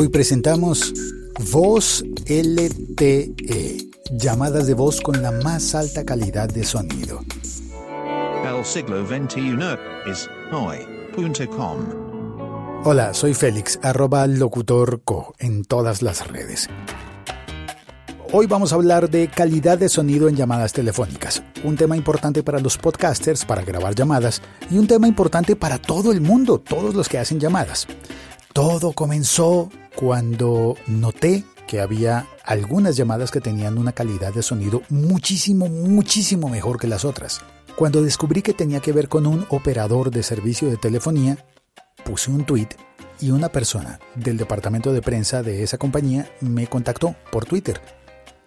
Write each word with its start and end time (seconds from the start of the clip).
Hoy 0.00 0.08
presentamos 0.10 0.94
Voz 1.50 2.04
LTE, 2.28 3.88
llamadas 4.12 4.68
de 4.68 4.74
voz 4.74 5.00
con 5.00 5.20
la 5.20 5.32
más 5.32 5.74
alta 5.74 6.04
calidad 6.04 6.48
de 6.48 6.62
sonido. 6.62 7.18
El 8.44 8.64
siglo 8.64 9.04
XXI 9.04 9.58
es 10.08 10.30
hoy.com. 10.52 11.78
Hola, 12.84 13.12
soy 13.12 13.34
Félix, 13.34 13.80
arroba 13.82 14.28
locutorco 14.28 15.34
en 15.40 15.64
todas 15.64 16.00
las 16.00 16.28
redes. 16.28 16.68
Hoy 18.30 18.46
vamos 18.46 18.70
a 18.72 18.76
hablar 18.76 19.10
de 19.10 19.26
calidad 19.26 19.78
de 19.78 19.88
sonido 19.88 20.28
en 20.28 20.36
llamadas 20.36 20.72
telefónicas, 20.72 21.42
un 21.64 21.76
tema 21.76 21.96
importante 21.96 22.44
para 22.44 22.60
los 22.60 22.78
podcasters 22.78 23.44
para 23.44 23.62
grabar 23.62 23.96
llamadas 23.96 24.42
y 24.70 24.78
un 24.78 24.86
tema 24.86 25.08
importante 25.08 25.56
para 25.56 25.76
todo 25.76 26.12
el 26.12 26.20
mundo, 26.20 26.60
todos 26.60 26.94
los 26.94 27.08
que 27.08 27.18
hacen 27.18 27.40
llamadas. 27.40 27.88
Todo 28.52 28.92
comenzó 28.92 29.70
cuando 29.98 30.76
noté 30.86 31.42
que 31.66 31.80
había 31.80 32.28
algunas 32.44 32.96
llamadas 32.96 33.32
que 33.32 33.40
tenían 33.40 33.78
una 33.78 33.90
calidad 33.90 34.32
de 34.32 34.44
sonido 34.44 34.82
muchísimo, 34.90 35.66
muchísimo 35.66 36.48
mejor 36.48 36.78
que 36.78 36.86
las 36.86 37.04
otras. 37.04 37.40
Cuando 37.74 38.00
descubrí 38.00 38.40
que 38.40 38.52
tenía 38.52 38.78
que 38.78 38.92
ver 38.92 39.08
con 39.08 39.26
un 39.26 39.44
operador 39.48 40.12
de 40.12 40.22
servicio 40.22 40.70
de 40.70 40.76
telefonía, 40.76 41.44
puse 42.04 42.30
un 42.30 42.44
tweet 42.44 42.68
y 43.20 43.32
una 43.32 43.48
persona 43.48 43.98
del 44.14 44.36
departamento 44.36 44.92
de 44.92 45.02
prensa 45.02 45.42
de 45.42 45.64
esa 45.64 45.78
compañía 45.78 46.30
me 46.40 46.68
contactó 46.68 47.16
por 47.32 47.44
Twitter 47.44 47.80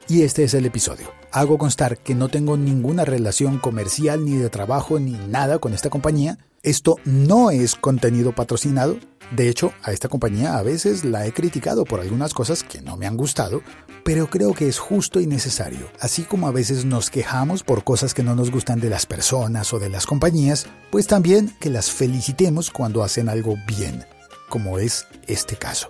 y 0.08 0.22
este 0.22 0.46
es 0.46 0.54
el 0.54 0.66
episodio. 0.66 1.08
Hago 1.34 1.58
constar 1.58 1.98
que 1.98 2.16
no 2.16 2.30
tengo 2.30 2.56
ninguna 2.56 3.04
relación 3.04 3.58
comercial 3.58 4.24
ni 4.24 4.38
de 4.38 4.50
trabajo 4.50 5.02
ni 5.02 5.18
nada 5.28 5.60
con 5.60 5.74
esta 5.74 5.90
compañía. 5.90 6.38
Esto 6.64 6.96
no 7.04 7.52
es 7.52 7.76
contenido 7.76 8.34
patrocinado. 8.34 8.96
De 9.32 9.48
hecho, 9.48 9.74
a 9.82 9.94
esta 9.94 10.10
compañía 10.10 10.58
a 10.58 10.62
veces 10.62 11.06
la 11.06 11.26
he 11.26 11.32
criticado 11.32 11.86
por 11.86 12.02
algunas 12.02 12.34
cosas 12.34 12.64
que 12.64 12.82
no 12.82 12.98
me 12.98 13.08
han 13.08 13.16
gustado, 13.16 13.62
pero 14.04 14.30
creo 14.30 14.54
que 14.54 14.68
es 14.68 14.78
justo 14.78 15.22
y 15.22 15.26
necesario. 15.28 15.90
Así 16.02 16.24
como 16.24 16.48
a 16.48 16.52
veces 16.52 16.84
nos 16.84 17.10
quejamos 17.10 17.64
por 17.64 17.86
cosas 17.86 18.14
que 18.14 18.24
no 18.24 18.36
nos 18.36 18.52
gustan 18.52 18.82
de 18.82 18.90
las 18.90 19.06
personas 19.06 19.74
o 19.74 19.80
de 19.80 19.90
las 19.90 20.06
compañías, 20.06 20.68
pues 20.92 21.08
también 21.08 21.56
que 21.62 21.70
las 21.70 21.92
felicitemos 21.92 22.72
cuando 22.72 23.04
hacen 23.04 23.30
algo 23.30 23.56
bien, 23.66 24.04
como 24.50 24.80
es 24.80 25.08
este 25.28 25.56
caso. 25.56 25.90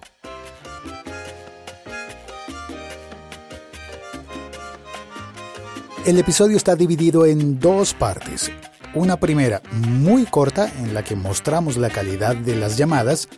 El 6.06 6.18
episodio 6.20 6.58
está 6.58 6.76
dividido 6.76 7.26
en 7.26 7.60
dos 7.60 7.94
partes. 7.94 8.52
Una 8.94 9.17
primera 9.17 9.61
muy 9.72 10.25
corta 10.25 10.70
en 10.80 10.94
la 10.94 11.02
que 11.02 11.16
mostramos 11.16 11.78
la 11.78 11.89
calidad 11.89 12.36
de 12.36 12.58
las 12.58 12.78
llamadas, 12.78 13.30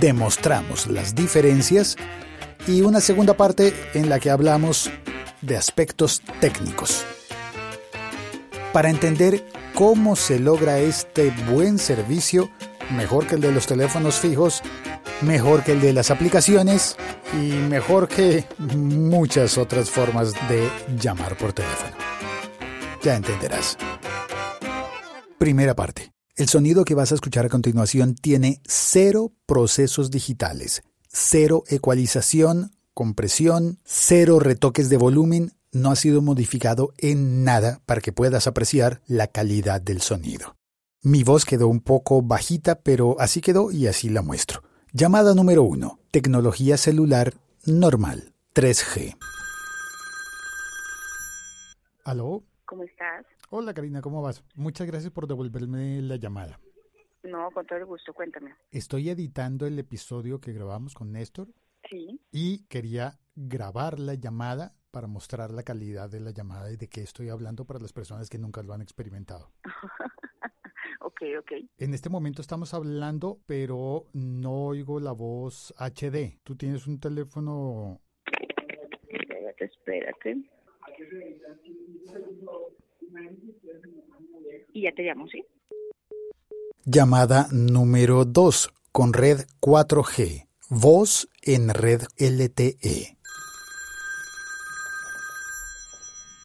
demostramos 0.00 0.86
las 0.86 1.16
diferencias 1.16 1.96
y 2.68 2.82
una 2.82 3.00
segunda 3.00 3.34
parte 3.34 3.74
en 3.94 4.08
la 4.08 4.20
que 4.20 4.30
hablamos 4.30 4.90
de 5.40 5.56
aspectos 5.56 6.22
técnicos. 6.40 7.04
Para 8.72 8.88
entender 8.88 9.44
cómo 9.74 10.14
se 10.14 10.38
logra 10.38 10.78
este 10.78 11.32
buen 11.50 11.78
servicio, 11.80 12.48
mejor 12.96 13.26
que 13.26 13.34
el 13.34 13.40
de 13.40 13.50
los 13.50 13.66
teléfonos 13.66 14.20
fijos, 14.20 14.62
mejor 15.22 15.64
que 15.64 15.72
el 15.72 15.80
de 15.80 15.92
las 15.92 16.12
aplicaciones 16.12 16.96
y 17.32 17.50
mejor 17.50 18.06
que 18.06 18.46
muchas 18.58 19.58
otras 19.58 19.90
formas 19.90 20.32
de 20.48 20.70
llamar 20.96 21.36
por 21.36 21.52
teléfono. 21.52 21.96
Ya 23.02 23.16
entenderás. 23.16 23.76
Primera 25.38 25.74
parte. 25.74 26.12
El 26.36 26.48
sonido 26.48 26.84
que 26.84 26.94
vas 26.94 27.10
a 27.10 27.16
escuchar 27.16 27.46
a 27.46 27.48
continuación 27.48 28.14
tiene 28.14 28.60
cero 28.66 29.32
procesos 29.46 30.10
digitales, 30.10 30.82
cero 31.08 31.64
ecualización, 31.68 32.72
compresión, 32.94 33.80
cero 33.84 34.38
retoques 34.38 34.88
de 34.88 34.96
volumen, 34.96 35.52
no 35.72 35.90
ha 35.90 35.96
sido 35.96 36.22
modificado 36.22 36.92
en 36.98 37.42
nada 37.42 37.80
para 37.84 38.00
que 38.00 38.12
puedas 38.12 38.46
apreciar 38.46 39.00
la 39.06 39.26
calidad 39.26 39.80
del 39.80 40.00
sonido. 40.00 40.56
Mi 41.02 41.24
voz 41.24 41.44
quedó 41.44 41.66
un 41.66 41.80
poco 41.80 42.22
bajita, 42.22 42.76
pero 42.76 43.16
así 43.18 43.40
quedó 43.40 43.72
y 43.72 43.88
así 43.88 44.08
la 44.08 44.22
muestro. 44.22 44.62
Llamada 44.92 45.34
número 45.34 45.64
1. 45.64 45.98
Tecnología 46.12 46.76
celular 46.76 47.34
normal. 47.66 48.32
3G. 48.54 49.16
¿Aló? 52.04 52.44
¿Cómo 52.64 52.84
estás? 52.84 53.24
Hola 53.50 53.74
Karina, 53.74 54.00
¿cómo 54.00 54.22
vas? 54.22 54.42
Muchas 54.54 54.86
gracias 54.86 55.12
por 55.12 55.26
devolverme 55.26 56.00
la 56.02 56.16
llamada. 56.16 56.58
No, 57.22 57.50
con 57.50 57.66
todo 57.66 57.78
el 57.78 57.86
gusto, 57.86 58.12
cuéntame. 58.12 58.54
Estoy 58.70 59.10
editando 59.10 59.66
el 59.66 59.78
episodio 59.78 60.40
que 60.40 60.52
grabamos 60.52 60.94
con 60.94 61.12
Néstor 61.12 61.48
Sí, 61.88 62.20
y 62.32 62.64
quería 62.66 63.18
grabar 63.34 63.98
la 63.98 64.14
llamada 64.14 64.74
para 64.90 65.06
mostrar 65.06 65.50
la 65.50 65.62
calidad 65.62 66.08
de 66.08 66.20
la 66.20 66.30
llamada 66.30 66.70
y 66.72 66.76
de 66.76 66.88
qué 66.88 67.02
estoy 67.02 67.28
hablando 67.28 67.64
para 67.64 67.80
las 67.80 67.92
personas 67.92 68.30
que 68.30 68.38
nunca 68.38 68.62
lo 68.62 68.72
han 68.72 68.80
experimentado. 68.80 69.52
ok, 71.00 71.22
ok. 71.40 71.52
En 71.78 71.94
este 71.94 72.08
momento 72.08 72.40
estamos 72.40 72.72
hablando, 72.74 73.40
pero 73.46 74.06
no 74.12 74.66
oigo 74.66 75.00
la 75.00 75.12
voz 75.12 75.74
HD. 75.78 76.38
¿Tú 76.44 76.56
tienes 76.56 76.86
un 76.86 77.00
teléfono? 77.00 78.00
Espérate, 79.08 79.64
espérate. 79.64 80.44
Y 84.72 84.82
ya 84.82 84.92
te 84.92 85.02
llamo, 85.02 85.28
¿sí? 85.28 85.44
Llamada 86.84 87.48
número 87.50 88.24
2 88.24 88.70
con 88.92 89.12
red 89.12 89.46
4G. 89.60 90.48
Voz 90.68 91.28
en 91.42 91.68
red 91.68 92.02
LTE. 92.18 93.16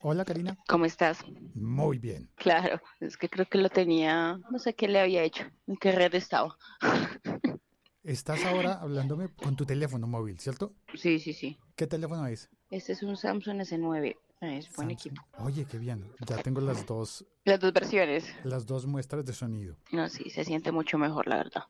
Hola 0.02 0.24
Karina. 0.24 0.58
¿Cómo 0.68 0.86
estás? 0.86 1.20
Muy 1.56 1.98
bien. 1.98 2.30
Claro, 2.36 2.82
es 3.02 3.18
que 3.18 3.28
creo 3.28 3.48
que 3.48 3.58
lo 3.58 3.70
tenía, 3.70 4.40
no 4.50 4.58
sé 4.60 4.74
qué 4.74 4.88
le 4.88 5.00
había 5.00 5.24
hecho, 5.24 5.44
en 5.68 5.76
qué 5.76 5.92
red 5.92 6.16
estaba. 6.16 6.58
Estás 8.04 8.46
ahora 8.46 8.80
hablándome 8.82 9.28
con 9.36 9.58
tu 9.58 9.66
teléfono 9.66 10.08
móvil, 10.08 10.40
¿cierto? 10.40 10.74
Sí, 10.96 11.20
sí, 11.20 11.34
sí. 11.34 11.60
¿Qué 11.76 11.86
teléfono 11.86 12.26
es? 12.28 12.50
Este 12.72 12.94
es 12.94 13.04
un 13.04 13.18
Samsung 13.18 13.60
S9, 13.60 14.16
es 14.42 14.74
buen 14.76 14.90
Samsung. 14.90 14.92
equipo. 14.92 15.22
Oye, 15.40 15.66
qué 15.66 15.78
bien. 15.78 16.06
Ya 16.28 16.38
tengo 16.42 16.62
las 16.62 16.86
dos, 16.86 17.26
Las 17.44 17.60
dos 17.60 17.74
versiones. 17.74 18.26
las 18.44 18.66
dos 18.66 18.86
muestras 18.86 19.26
de 19.26 19.34
sonido. 19.34 19.76
No, 19.92 20.08
sí, 20.10 20.30
se 20.30 20.44
siente 20.46 20.72
mucho 20.72 20.98
mejor, 20.98 21.28
la 21.28 21.38
verdad. 21.38 21.64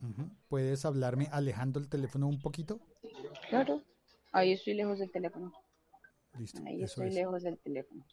¿Puedes 0.47 0.85
hablarme 0.85 1.27
alejando 1.31 1.79
el 1.79 1.89
teléfono 1.89 2.27
un 2.27 2.39
poquito? 2.39 2.79
Claro. 3.49 3.81
Ahí 4.31 4.51
estoy 4.53 4.75
lejos 4.75 4.99
del 4.99 5.11
teléfono. 5.11 5.51
Listo, 6.37 6.61
Ahí 6.65 6.75
eso 6.83 6.85
estoy 6.85 7.07
es. 7.07 7.15
lejos 7.15 7.41
del 7.41 7.57
teléfono. 7.57 8.05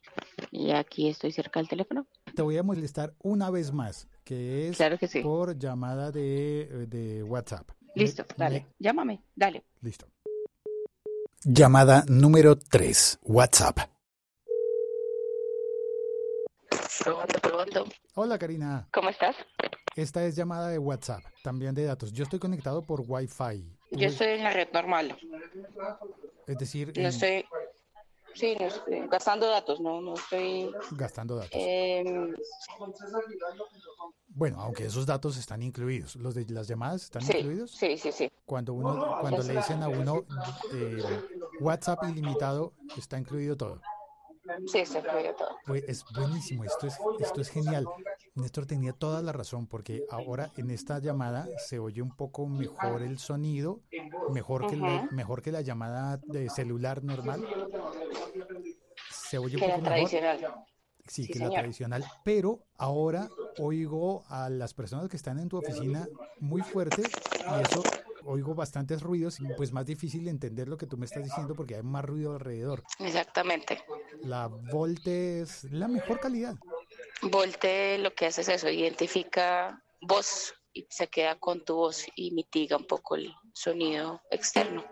Y 0.51 0.71
aquí 0.71 1.09
estoy 1.09 1.33
cerca 1.33 1.61
del 1.61 1.69
teléfono. 1.69 2.07
Te 2.35 2.41
voy 2.41 2.57
a 2.57 2.63
molestar 2.63 3.15
una 3.23 3.51
vez 3.51 3.73
más, 3.73 4.09
que 4.25 4.69
es 4.69 4.77
Claro 4.79 4.97
que 4.99 5.07
sí. 5.07 5.21
por 5.21 5.59
llamada 5.59 6.11
de, 6.11 6.87
de 6.89 7.23
WhatsApp. 7.23 7.69
Listo, 7.95 8.25
Me- 8.31 8.35
dale. 8.39 8.61
me- 8.61 8.67
Llámame, 8.79 9.23
dale. 9.35 9.65
listo. 9.83 10.07
Llamada 11.45 12.05
número 12.09 12.57
3, 12.59 13.19
WhatsApp. 13.23 13.79
Probando, 17.07 17.39
probando. 17.41 17.85
Hola 18.15 18.37
Karina, 18.37 18.89
¿Cómo 18.93 19.11
estás? 19.11 19.37
esta 19.95 20.25
es 20.25 20.35
llamada 20.35 20.71
de 20.71 20.79
WhatsApp, 20.79 21.23
también 21.41 21.73
de 21.73 21.85
datos. 21.85 22.13
Yo 22.13 22.25
estoy 22.25 22.41
conectado 22.41 22.85
por 22.85 23.01
Wi-Fi. 23.07 23.65
Yo 23.93 24.09
estoy 24.09 24.27
en 24.31 24.43
la 24.43 24.51
red 24.51 24.67
normal. 24.73 25.17
Es 26.49 26.59
decir, 26.59 26.89
No 26.97 27.03
en- 27.03 27.07
estoy. 27.07 27.45
Sí, 28.35 28.57
no 28.59 28.67
estoy 28.67 29.07
gastando 29.09 29.49
datos, 29.49 29.81
no, 29.81 30.01
no 30.01 30.15
estoy. 30.15 30.75
gastando 30.91 31.37
datos. 31.37 31.53
em, 31.55 32.35
Bueno, 34.27 34.61
aunque 34.61 34.87
esos 34.87 35.07
datos 35.07 35.37
están 35.37 35.63
incluidos. 35.63 36.17
¿Los 36.17 36.35
de 36.35 36.45
las 36.49 36.67
llamadas 36.67 37.05
están 37.05 37.23
sí, 37.23 37.35
incluidos? 37.39 37.71
sí, 37.71 37.97
sí, 37.97 38.11
sí. 38.11 38.29
Cuando 38.45 38.75
uno, 38.75 39.17
cuando 39.21 39.45
le 39.45 39.55
dicen 39.55 39.81
a 39.85 39.89
uno 39.89 40.27
eh, 40.73 41.05
WhatsApp 41.61 42.03
ilimitado, 42.03 42.73
está 42.99 43.17
incluido 43.17 43.57
todo. 43.57 43.81
Sí, 44.67 44.87
se 44.87 44.99
incluye 44.99 45.33
todo. 45.35 45.57
Pues 45.67 45.85
es 45.87 46.05
buenísimo, 46.15 46.65
esto 46.65 46.87
es, 46.87 46.99
esto 47.21 47.41
es 47.41 47.49
genial. 47.51 47.87
Néstor 48.35 48.67
tenía 48.67 48.93
toda 48.93 49.23
la 49.23 49.33
razón 49.33 49.67
porque 49.67 50.05
ahora 50.11 50.51
en 50.57 50.71
esta 50.71 50.99
llamada 50.99 51.47
se 51.59 51.79
oye 51.79 52.03
un 52.03 52.15
poco 52.15 52.47
mejor 52.47 53.03
el 53.03 53.19
sonido, 53.19 53.81
mejor 54.31 54.67
que 54.69 54.77
la, 54.77 55.09
mejor 55.11 55.43
que 55.43 55.53
la 55.53 55.61
llamada 55.63 56.19
de 56.27 56.49
celular 56.51 57.03
normal. 57.05 57.45
Se 59.11 59.39
oye 59.39 59.57
un 59.57 59.61
Que 59.63 59.67
poco 59.69 59.83
la 59.83 59.91
mejor. 59.91 60.09
tradicional. 60.11 60.39
Sí, 61.09 61.25
Sí, 61.25 61.33
que 61.33 61.39
la 61.39 61.51
tradicional. 61.51 62.05
Pero 62.25 62.65
ahora 62.79 63.29
oigo 63.59 64.25
a 64.29 64.51
las 64.51 64.75
personas 64.75 65.09
que 65.09 65.17
están 65.17 65.39
en 65.39 65.49
tu 65.49 65.57
oficina 65.59 66.07
muy 66.41 66.63
fuerte 66.63 67.03
y 67.03 67.63
eso 67.63 67.83
oigo 68.27 68.55
bastantes 68.55 69.03
ruidos 69.03 69.41
y 69.41 69.45
pues 69.57 69.73
más 69.73 69.87
difícil 69.87 70.29
entender 70.29 70.69
lo 70.69 70.77
que 70.77 70.87
tú 70.87 70.97
me 70.97 71.07
estás 71.07 71.25
diciendo 71.25 71.55
porque 71.55 71.77
hay 71.77 71.83
más 71.83 72.05
ruido 72.05 72.33
alrededor. 72.33 72.83
Exactamente. 72.99 73.83
La 74.23 74.49
Volte 74.49 75.41
es 75.41 75.65
la 75.65 75.89
mejor 75.89 76.21
calidad. 76.21 76.57
Volte 77.23 77.99
lo 77.99 78.15
que 78.15 78.27
hace 78.27 78.43
es 78.43 78.49
eso, 78.49 78.69
identifica 78.69 79.83
voz 80.01 80.55
y 80.73 80.87
se 80.91 81.09
queda 81.09 81.37
con 81.37 81.65
tu 81.65 81.77
voz 81.77 82.05
y 82.15 82.33
mitiga 82.33 82.77
un 82.77 82.87
poco 82.87 83.17
el 83.17 83.33
sonido 83.55 84.21
externo. 84.31 84.85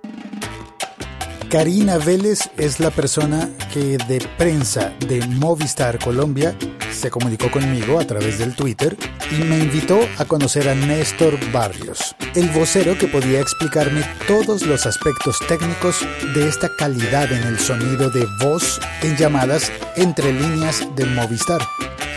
Karina 1.50 1.98
Vélez 1.98 2.50
es 2.56 2.80
la 2.80 2.90
persona 2.90 3.48
que 3.72 3.96
de 4.08 4.26
prensa 4.36 4.90
de 5.06 5.24
Movistar 5.26 6.02
Colombia 6.02 6.56
se 6.94 7.10
comunicó 7.10 7.50
conmigo 7.50 7.98
a 7.98 8.06
través 8.06 8.38
del 8.38 8.54
Twitter 8.54 8.96
y 9.30 9.42
me 9.44 9.58
invitó 9.58 9.98
a 10.18 10.24
conocer 10.24 10.68
a 10.68 10.74
Néstor 10.74 11.38
Barrios, 11.52 12.14
el 12.34 12.48
vocero 12.50 12.96
que 12.96 13.08
podía 13.08 13.40
explicarme 13.40 14.02
todos 14.26 14.62
los 14.62 14.86
aspectos 14.86 15.38
técnicos 15.48 16.06
de 16.34 16.48
esta 16.48 16.70
calidad 16.76 17.30
en 17.32 17.42
el 17.42 17.58
sonido 17.58 18.10
de 18.10 18.26
voz 18.40 18.80
en 19.02 19.16
llamadas 19.16 19.72
entre 19.96 20.32
líneas 20.32 20.86
de 20.94 21.04
Movistar. 21.06 21.60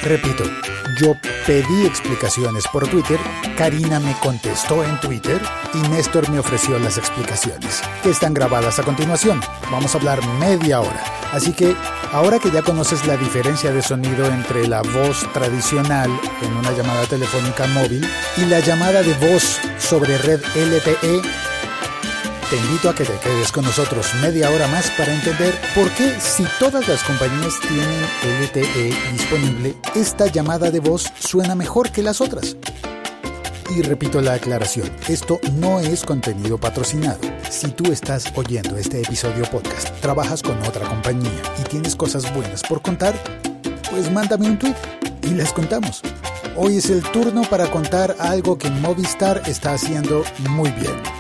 Repito, 0.08 0.46
yo 1.02 1.18
pedí 1.46 1.86
explicaciones 1.86 2.66
por 2.72 2.88
Twitter, 2.88 3.20
Karina 3.58 4.00
me 4.00 4.14
contestó 4.22 4.82
en 4.82 4.98
Twitter 5.02 5.42
y 5.74 5.80
Néstor 5.90 6.30
me 6.30 6.40
ofreció 6.40 6.80
las 6.80 6.98
explicaciones, 6.98 7.82
que 8.02 8.12
están 8.12 8.34
grabadas 8.34 8.80
a 8.80 8.84
continuación. 8.84 9.42
Vamos 9.70 9.94
a 9.94 9.98
hablar 9.98 10.26
media 10.40 10.80
hora. 10.80 11.04
Así 11.34 11.52
que, 11.52 11.76
ahora 12.14 12.40
que 12.40 12.52
ya 12.52 12.62
conoces 12.62 13.06
la 13.06 13.18
diferencia 13.18 13.74
de 13.74 13.82
sonido 13.82 14.26
entre 14.28 14.66
la 14.66 14.82
voz 14.82 15.28
tradicional 15.34 16.10
en 16.42 16.56
una 16.56 16.72
llamada 16.72 17.06
telefónica 17.06 17.68
móvil 17.68 18.10
y 18.38 18.46
la 18.46 18.62
llamada 18.62 19.04
de 19.04 19.14
voz 19.16 19.60
sobre 19.78 20.18
red 20.20 20.40
LTE, 20.56 21.22
te 22.50 22.56
invito 22.56 22.90
a 22.90 22.96
que 22.96 23.04
te 23.04 23.18
quedes 23.20 23.52
con 23.52 23.66
nosotros 23.66 24.14
media 24.22 24.50
hora 24.50 24.68
más 24.68 24.90
para 24.92 25.14
entender 25.14 25.54
por 25.76 25.90
qué 25.92 26.18
si 26.20 26.46
todas 26.60 26.88
las 26.88 27.04
compañías 27.04 27.60
tienen 27.60 28.44
LTE 28.44 29.12
disponible, 29.12 29.76
esta 29.96 30.28
llamada 30.28 30.72
de 30.72 30.80
voz 30.80 31.12
suena 31.20 31.56
mejor 31.56 31.92
que 31.92 32.02
las 32.02 32.22
otras. 32.22 32.56
Y 33.76 33.82
repito 33.82 34.22
la 34.22 34.36
aclaración, 34.36 34.90
esto 35.10 35.42
no 35.56 35.82
es 35.82 36.06
contenido 36.06 36.58
patrocinado. 36.58 37.20
Si 37.50 37.68
tú 37.72 37.92
estás 37.92 38.32
oyendo 38.34 38.78
este 38.78 39.02
episodio 39.02 39.44
podcast, 39.46 39.90
trabajas 40.00 40.42
con 40.42 40.58
otra 40.62 40.88
compañía 40.88 41.42
y 41.60 41.64
tienes 41.64 41.98
cosas 41.98 42.34
buenas 42.34 42.64
por 42.64 42.82
contar, 42.82 43.14
pues 43.90 44.10
mándame 44.10 44.48
un 44.48 44.58
tweet 44.58 44.76
y 45.24 45.32
les 45.32 45.52
contamos. 45.52 46.02
Hoy 46.56 46.78
es 46.78 46.90
el 46.90 47.04
turno 47.04 47.42
para 47.50 47.70
contar 47.70 48.16
algo 48.20 48.58
que 48.58 48.70
Movistar 48.70 49.42
está 49.48 49.74
haciendo 49.74 50.24
muy 50.50 50.72
bien. 50.72 51.17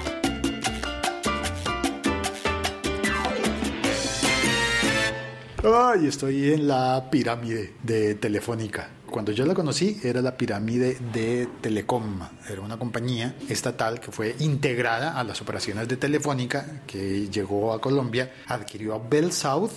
Ay, 5.69 6.07
estoy 6.07 6.53
en 6.53 6.65
la 6.69 7.09
pirámide 7.11 7.73
de 7.83 8.15
Telefónica. 8.15 8.89
Cuando 9.05 9.33
yo 9.33 9.45
la 9.45 9.53
conocí 9.53 9.99
era 10.01 10.21
la 10.21 10.37
pirámide 10.37 10.97
de 11.11 11.45
Telecom. 11.59 12.21
Era 12.49 12.61
una 12.61 12.79
compañía 12.79 13.35
estatal 13.49 13.99
que 13.99 14.13
fue 14.13 14.33
integrada 14.39 15.19
a 15.19 15.25
las 15.25 15.41
operaciones 15.41 15.89
de 15.89 15.97
Telefónica, 15.97 16.83
que 16.87 17.27
llegó 17.27 17.73
a 17.73 17.81
Colombia, 17.81 18.31
adquirió 18.47 18.95
a 18.95 18.99
Bell 18.99 19.33
South 19.33 19.71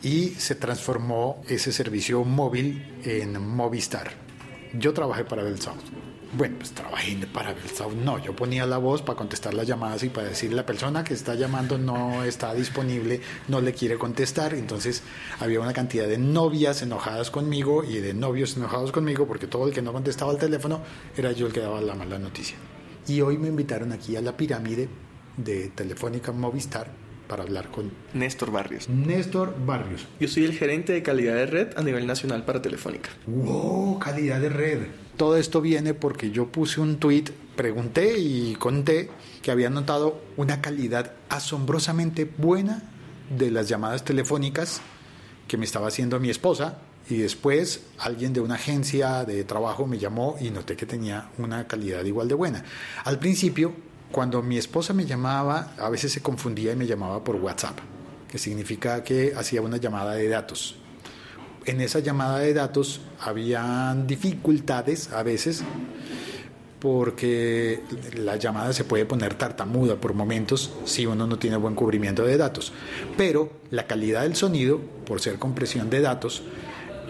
y 0.00 0.28
se 0.28 0.54
transformó 0.54 1.42
ese 1.48 1.72
servicio 1.72 2.22
móvil 2.22 3.00
en 3.02 3.44
Movistar. 3.44 4.12
Yo 4.74 4.92
trabajé 4.92 5.24
para 5.24 5.42
Bell 5.42 5.60
South. 5.60 6.11
Bueno, 6.34 6.56
pues 6.58 6.70
trabajé 6.70 7.14
para 7.26 7.52
Bell 7.52 8.04
No, 8.04 8.18
yo 8.18 8.34
ponía 8.34 8.64
la 8.64 8.78
voz 8.78 9.02
para 9.02 9.18
contestar 9.18 9.52
las 9.52 9.66
llamadas 9.66 10.02
y 10.02 10.08
para 10.08 10.28
decir 10.28 10.50
la 10.54 10.64
persona 10.64 11.04
que 11.04 11.12
está 11.12 11.34
llamando 11.34 11.76
no 11.76 12.24
está 12.24 12.54
disponible, 12.54 13.20
no 13.48 13.60
le 13.60 13.74
quiere 13.74 13.98
contestar. 13.98 14.54
Entonces 14.54 15.02
había 15.40 15.60
una 15.60 15.74
cantidad 15.74 16.08
de 16.08 16.16
novias 16.16 16.80
enojadas 16.80 17.30
conmigo 17.30 17.84
y 17.84 17.98
de 17.98 18.14
novios 18.14 18.56
enojados 18.56 18.92
conmigo 18.92 19.26
porque 19.26 19.46
todo 19.46 19.68
el 19.68 19.74
que 19.74 19.82
no 19.82 19.92
contestaba 19.92 20.32
el 20.32 20.38
teléfono 20.38 20.80
era 21.14 21.32
yo 21.32 21.46
el 21.46 21.52
que 21.52 21.60
daba 21.60 21.82
la 21.82 21.94
mala 21.94 22.18
noticia. 22.18 22.56
Y 23.06 23.20
hoy 23.20 23.36
me 23.36 23.48
invitaron 23.48 23.92
aquí 23.92 24.16
a 24.16 24.22
la 24.22 24.34
pirámide 24.34 24.88
de 25.36 25.68
Telefónica 25.68 26.32
Movistar 26.32 27.01
para 27.32 27.44
hablar 27.44 27.70
con 27.70 27.90
Néstor 28.12 28.52
Barrios. 28.52 28.90
Néstor 28.90 29.56
Barrios. 29.64 30.06
Yo 30.20 30.28
soy 30.28 30.44
el 30.44 30.52
gerente 30.52 30.92
de 30.92 31.02
calidad 31.02 31.34
de 31.34 31.46
red 31.46 31.68
a 31.78 31.82
nivel 31.82 32.06
nacional 32.06 32.44
para 32.44 32.60
Telefónica. 32.60 33.08
¡Wow! 33.26 33.98
Calidad 34.00 34.38
de 34.38 34.50
red. 34.50 34.80
Todo 35.16 35.38
esto 35.38 35.62
viene 35.62 35.94
porque 35.94 36.30
yo 36.30 36.48
puse 36.48 36.82
un 36.82 36.98
tweet, 36.98 37.32
pregunté 37.56 38.18
y 38.18 38.54
conté 38.56 39.08
que 39.40 39.50
había 39.50 39.70
notado 39.70 40.20
una 40.36 40.60
calidad 40.60 41.12
asombrosamente 41.30 42.26
buena 42.26 42.82
de 43.34 43.50
las 43.50 43.66
llamadas 43.66 44.04
telefónicas 44.04 44.82
que 45.48 45.56
me 45.56 45.64
estaba 45.64 45.88
haciendo 45.88 46.20
mi 46.20 46.28
esposa 46.28 46.80
y 47.08 47.16
después 47.16 47.84
alguien 47.98 48.34
de 48.34 48.40
una 48.40 48.56
agencia 48.56 49.24
de 49.24 49.42
trabajo 49.44 49.86
me 49.86 49.96
llamó 49.96 50.36
y 50.38 50.50
noté 50.50 50.76
que 50.76 50.84
tenía 50.84 51.30
una 51.38 51.66
calidad 51.66 52.04
igual 52.04 52.28
de 52.28 52.34
buena. 52.34 52.62
Al 53.04 53.18
principio, 53.18 53.72
cuando 54.12 54.42
mi 54.42 54.58
esposa 54.58 54.92
me 54.92 55.06
llamaba, 55.06 55.72
a 55.78 55.88
veces 55.90 56.12
se 56.12 56.22
confundía 56.22 56.72
y 56.72 56.76
me 56.76 56.86
llamaba 56.86 57.24
por 57.24 57.36
WhatsApp, 57.36 57.78
que 58.28 58.38
significa 58.38 59.02
que 59.02 59.32
hacía 59.36 59.62
una 59.62 59.78
llamada 59.78 60.14
de 60.14 60.28
datos 60.28 60.76
en 61.66 61.80
esa 61.80 62.00
llamada 62.00 62.38
de 62.38 62.54
datos 62.54 63.00
habían 63.20 64.06
dificultades 64.06 65.12
a 65.12 65.22
veces 65.22 65.62
porque 66.80 67.80
la 68.16 68.36
llamada 68.36 68.72
se 68.72 68.82
puede 68.82 69.06
poner 69.06 69.34
tartamuda 69.34 69.96
por 69.96 70.14
momentos 70.14 70.72
si 70.84 71.06
uno 71.06 71.28
no 71.28 71.38
tiene 71.38 71.56
buen 71.56 71.76
cubrimiento 71.76 72.24
de 72.24 72.36
datos. 72.36 72.72
Pero 73.16 73.52
la 73.70 73.86
calidad 73.86 74.22
del 74.22 74.34
sonido, 74.34 74.80
por 75.06 75.20
ser 75.20 75.38
compresión 75.38 75.90
de 75.90 76.00
datos, 76.00 76.42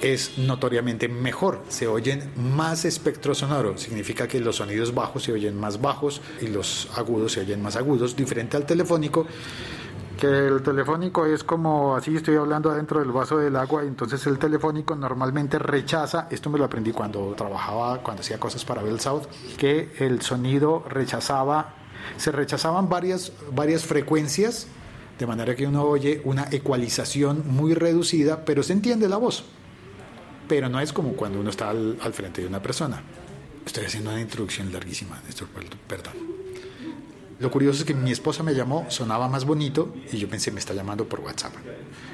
es 0.03 0.39
notoriamente 0.39 1.09
mejor. 1.09 1.63
Se 1.69 1.87
oyen 1.87 2.33
más 2.37 2.85
espectro 2.85 3.35
sonoro. 3.35 3.79
Significa 3.79 4.29
que 4.29 4.41
los 4.41 4.57
sonidos 4.57 4.95
bajos 4.95 5.23
se 5.23 5.33
oyen 5.33 5.59
más 5.59 5.81
bajos 5.81 6.21
y 6.41 6.49
los 6.49 6.89
agudos 6.97 7.33
se 7.33 7.41
oyen 7.41 7.63
más 7.63 7.77
agudos, 7.77 8.17
diferente 8.17 8.57
al 8.57 8.67
telefónico 8.67 9.27
que 10.23 10.29
el 10.29 10.63
telefónico 10.63 11.27
es 11.27 11.43
como 11.43 11.97
así 11.97 12.15
estoy 12.15 12.37
hablando 12.37 12.71
adentro 12.71 13.01
del 13.01 13.11
vaso 13.11 13.39
del 13.39 13.57
agua, 13.57 13.83
entonces 13.83 14.25
el 14.29 14.39
telefónico 14.39 14.95
normalmente 14.95 15.59
rechaza, 15.59 16.29
esto 16.31 16.49
me 16.49 16.61
lo 16.61 16.65
aprendí 16.65 16.93
cuando 16.93 17.35
trabajaba, 17.37 18.05
cuando 18.05 18.21
hacía 18.21 18.39
cosas 18.39 18.65
para 18.65 18.83
Bell 18.83 19.01
South, 19.01 19.25
que 19.59 19.91
el 19.99 20.23
sonido 20.23 20.85
rechazaba, 20.89 21.75
se 22.19 22.31
rechazaban 22.31 22.89
varias, 22.89 23.33
varias 23.53 23.85
frecuencias, 23.85 24.69
de 25.19 25.27
manera 25.27 25.57
que 25.57 25.67
uno 25.67 25.83
oye 25.83 26.23
una 26.25 26.47
ecualización 26.53 27.43
muy 27.49 27.75
reducida, 27.75 28.45
pero 28.45 28.63
se 28.63 28.75
entiende 28.75 29.09
la 29.09 29.17
voz. 29.17 29.45
Pero 30.53 30.69
no 30.69 30.81
es 30.81 30.93
como 30.93 31.15
cuando 31.15 31.41
uno 31.41 31.49
está 31.49 31.71
al, 31.71 31.97
al 32.03 32.13
frente 32.13 32.43
de 32.43 32.47
una 32.47 32.61
persona. 32.61 33.03
Estoy 33.65 33.87
haciendo 33.87 34.11
una 34.11 34.21
introducción 34.21 34.71
larguísima, 34.71 35.19
esto, 35.27 35.47
perdón. 35.89 36.13
Lo 37.41 37.51
curioso 37.51 37.79
es 37.79 37.85
que 37.87 37.95
mi 37.95 38.13
esposa 38.13 38.43
me 38.43 38.55
llamó, 38.55 38.85
sonaba 38.91 39.29
más 39.29 39.47
bonito 39.47 39.95
y 40.13 40.19
yo 40.19 40.29
pensé, 40.29 40.51
me 40.51 40.61
está 40.61 40.75
llamando 40.75 41.09
por 41.09 41.21
WhatsApp. 41.21 41.55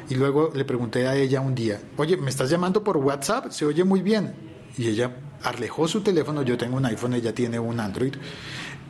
Y 0.09 0.14
luego 0.14 0.52
le 0.54 0.64
pregunté 0.64 1.09
a 1.09 1.16
ella 1.16 1.40
un 1.40 1.57
día, 1.57 1.83
oye, 1.97 2.16
¿me 2.16 2.30
estás 2.30 2.49
llamando 2.49 2.85
por 2.85 2.99
WhatsApp? 2.99 3.50
Se 3.50 3.64
oye 3.64 3.83
muy 3.83 4.02
bien. 4.02 4.33
Y 4.76 4.87
ella 4.87 5.16
alejó 5.42 5.88
su 5.88 6.02
teléfono, 6.02 6.42
yo 6.42 6.57
tengo 6.57 6.76
un 6.76 6.87
iPhone, 6.87 7.14
ella 7.14 7.35
tiene 7.35 7.59
un 7.59 7.80
Android. 7.80 8.14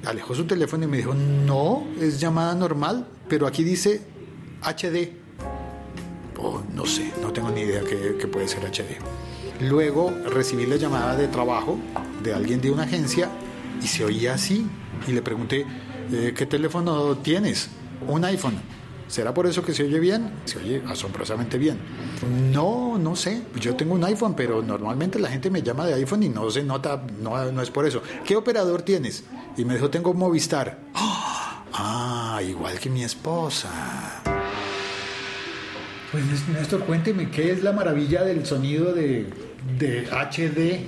Alejó 0.04 0.34
su 0.34 0.44
teléfono 0.44 0.84
y 0.84 0.88
me 0.88 0.98
dijo, 0.98 1.14
no, 1.14 1.86
es 1.98 2.20
llamada 2.20 2.54
normal, 2.54 3.06
pero 3.30 3.46
aquí 3.46 3.64
dice 3.64 4.02
HD. 4.60 5.16
Oh, 6.36 6.62
no 6.72 6.86
sé, 6.86 7.12
no 7.20 7.32
tengo 7.32 7.50
ni 7.50 7.62
idea 7.62 7.82
que, 7.82 8.26
puede 8.28 8.46
ser 8.46 8.60
HD. 8.64 8.98
Luego 9.60 10.12
recibí 10.26 10.66
la 10.66 10.76
llamada 10.76 11.16
de 11.16 11.26
trabajo 11.28 11.78
de 12.22 12.32
alguien 12.32 12.60
de 12.60 12.70
una 12.70 12.84
agencia 12.84 13.28
y 13.82 13.86
se 13.86 14.04
oía 14.04 14.34
así. 14.34 14.66
Y 15.06 15.12
le 15.12 15.22
pregunté, 15.22 15.66
eh, 16.12 16.32
¿qué 16.36 16.46
teléfono 16.46 17.16
tienes? 17.18 17.68
Un 18.06 18.24
iPhone. 18.24 18.54
¿Será 19.08 19.32
por 19.32 19.46
eso 19.46 19.64
que 19.64 19.72
se 19.72 19.84
oye 19.84 19.98
bien? 19.98 20.30
Se 20.44 20.58
oye 20.58 20.82
asombrosamente 20.86 21.58
bien. 21.58 21.78
No, 22.52 22.98
no 22.98 23.16
sé. 23.16 23.42
Yo 23.58 23.74
tengo 23.74 23.94
un 23.94 24.04
iPhone, 24.04 24.34
pero 24.36 24.62
normalmente 24.62 25.18
la 25.18 25.28
gente 25.28 25.50
me 25.50 25.62
llama 25.62 25.86
de 25.86 25.94
iPhone 25.94 26.22
y 26.22 26.28
no 26.28 26.50
se 26.50 26.62
nota, 26.62 27.02
no, 27.20 27.50
no 27.50 27.62
es 27.62 27.70
por 27.70 27.86
eso. 27.86 28.02
¿Qué 28.24 28.36
operador 28.36 28.82
tienes? 28.82 29.24
Y 29.56 29.64
me 29.64 29.74
dijo, 29.74 29.90
tengo 29.90 30.14
Movistar. 30.14 30.78
Ah, 31.80 32.40
igual 32.42 32.76
que 32.80 32.90
mi 32.90 33.04
esposa. 33.04 33.70
Pues 36.10 36.24
Néstor, 36.48 36.80
cuénteme, 36.84 37.30
¿qué 37.30 37.52
es 37.52 37.62
la 37.62 37.72
maravilla 37.72 38.24
del 38.24 38.44
sonido 38.46 38.92
de, 38.94 39.28
de 39.78 40.06
HD? 40.10 40.80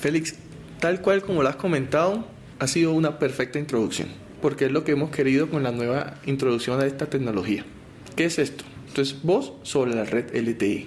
Félix, 0.00 0.34
tal 0.80 1.00
cual 1.00 1.22
como 1.22 1.42
lo 1.42 1.48
has 1.48 1.56
comentado, 1.56 2.26
ha 2.58 2.66
sido 2.66 2.92
una 2.92 3.18
perfecta 3.18 3.58
introducción 3.58 4.24
porque 4.44 4.66
es 4.66 4.72
lo 4.72 4.84
que 4.84 4.92
hemos 4.92 5.08
querido 5.08 5.48
con 5.48 5.62
la 5.62 5.72
nueva 5.72 6.16
introducción 6.26 6.78
de 6.78 6.86
esta 6.86 7.06
tecnología. 7.06 7.64
¿Qué 8.14 8.26
es 8.26 8.38
esto? 8.38 8.62
Entonces, 8.88 9.16
voz 9.22 9.54
sobre 9.62 9.94
la 9.94 10.04
red 10.04 10.36
LTE. 10.36 10.86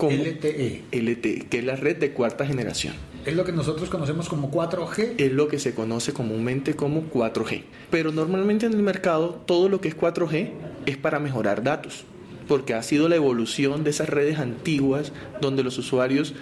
LTE. 0.00 0.84
LTE, 0.90 1.46
que 1.50 1.58
es 1.58 1.64
la 1.66 1.76
red 1.76 1.98
de 1.98 2.12
cuarta 2.12 2.46
generación. 2.46 2.94
Es 3.26 3.36
lo 3.36 3.44
que 3.44 3.52
nosotros 3.52 3.90
conocemos 3.90 4.30
como 4.30 4.50
4G. 4.50 5.16
Es 5.18 5.32
lo 5.32 5.48
que 5.48 5.58
se 5.58 5.74
conoce 5.74 6.14
comúnmente 6.14 6.76
como 6.76 7.10
4G. 7.10 7.64
Pero 7.90 8.10
normalmente 8.10 8.64
en 8.64 8.72
el 8.72 8.82
mercado 8.82 9.42
todo 9.44 9.68
lo 9.68 9.82
que 9.82 9.88
es 9.88 9.96
4G 9.98 10.52
es 10.86 10.96
para 10.96 11.18
mejorar 11.18 11.62
datos, 11.62 12.06
porque 12.48 12.74
ha 12.74 12.82
sido 12.82 13.08
la 13.08 13.16
evolución 13.16 13.84
de 13.84 13.90
esas 13.90 14.08
redes 14.08 14.38
antiguas 14.38 15.12
donde 15.40 15.62
los 15.62 15.78
usuarios 15.78 16.34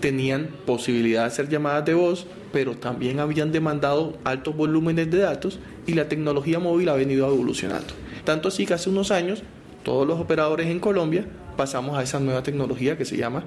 tenían 0.00 0.48
posibilidad 0.66 1.22
de 1.22 1.28
hacer 1.28 1.48
llamadas 1.48 1.84
de 1.84 1.94
voz, 1.94 2.26
pero 2.52 2.76
también 2.76 3.20
habían 3.20 3.52
demandado 3.52 4.18
altos 4.24 4.56
volúmenes 4.56 5.10
de 5.10 5.18
datos 5.18 5.58
y 5.86 5.94
la 5.94 6.08
tecnología 6.08 6.58
móvil 6.58 6.88
ha 6.88 6.94
venido 6.94 7.26
evolucionando. 7.26 7.94
Tanto 8.24 8.48
así 8.48 8.66
que 8.66 8.74
hace 8.74 8.90
unos 8.90 9.10
años 9.10 9.42
todos 9.82 10.06
los 10.06 10.20
operadores 10.20 10.66
en 10.66 10.80
Colombia 10.80 11.26
pasamos 11.56 11.96
a 11.96 12.02
esa 12.02 12.20
nueva 12.20 12.42
tecnología 12.42 12.98
que 12.98 13.04
se 13.04 13.16
llama 13.16 13.44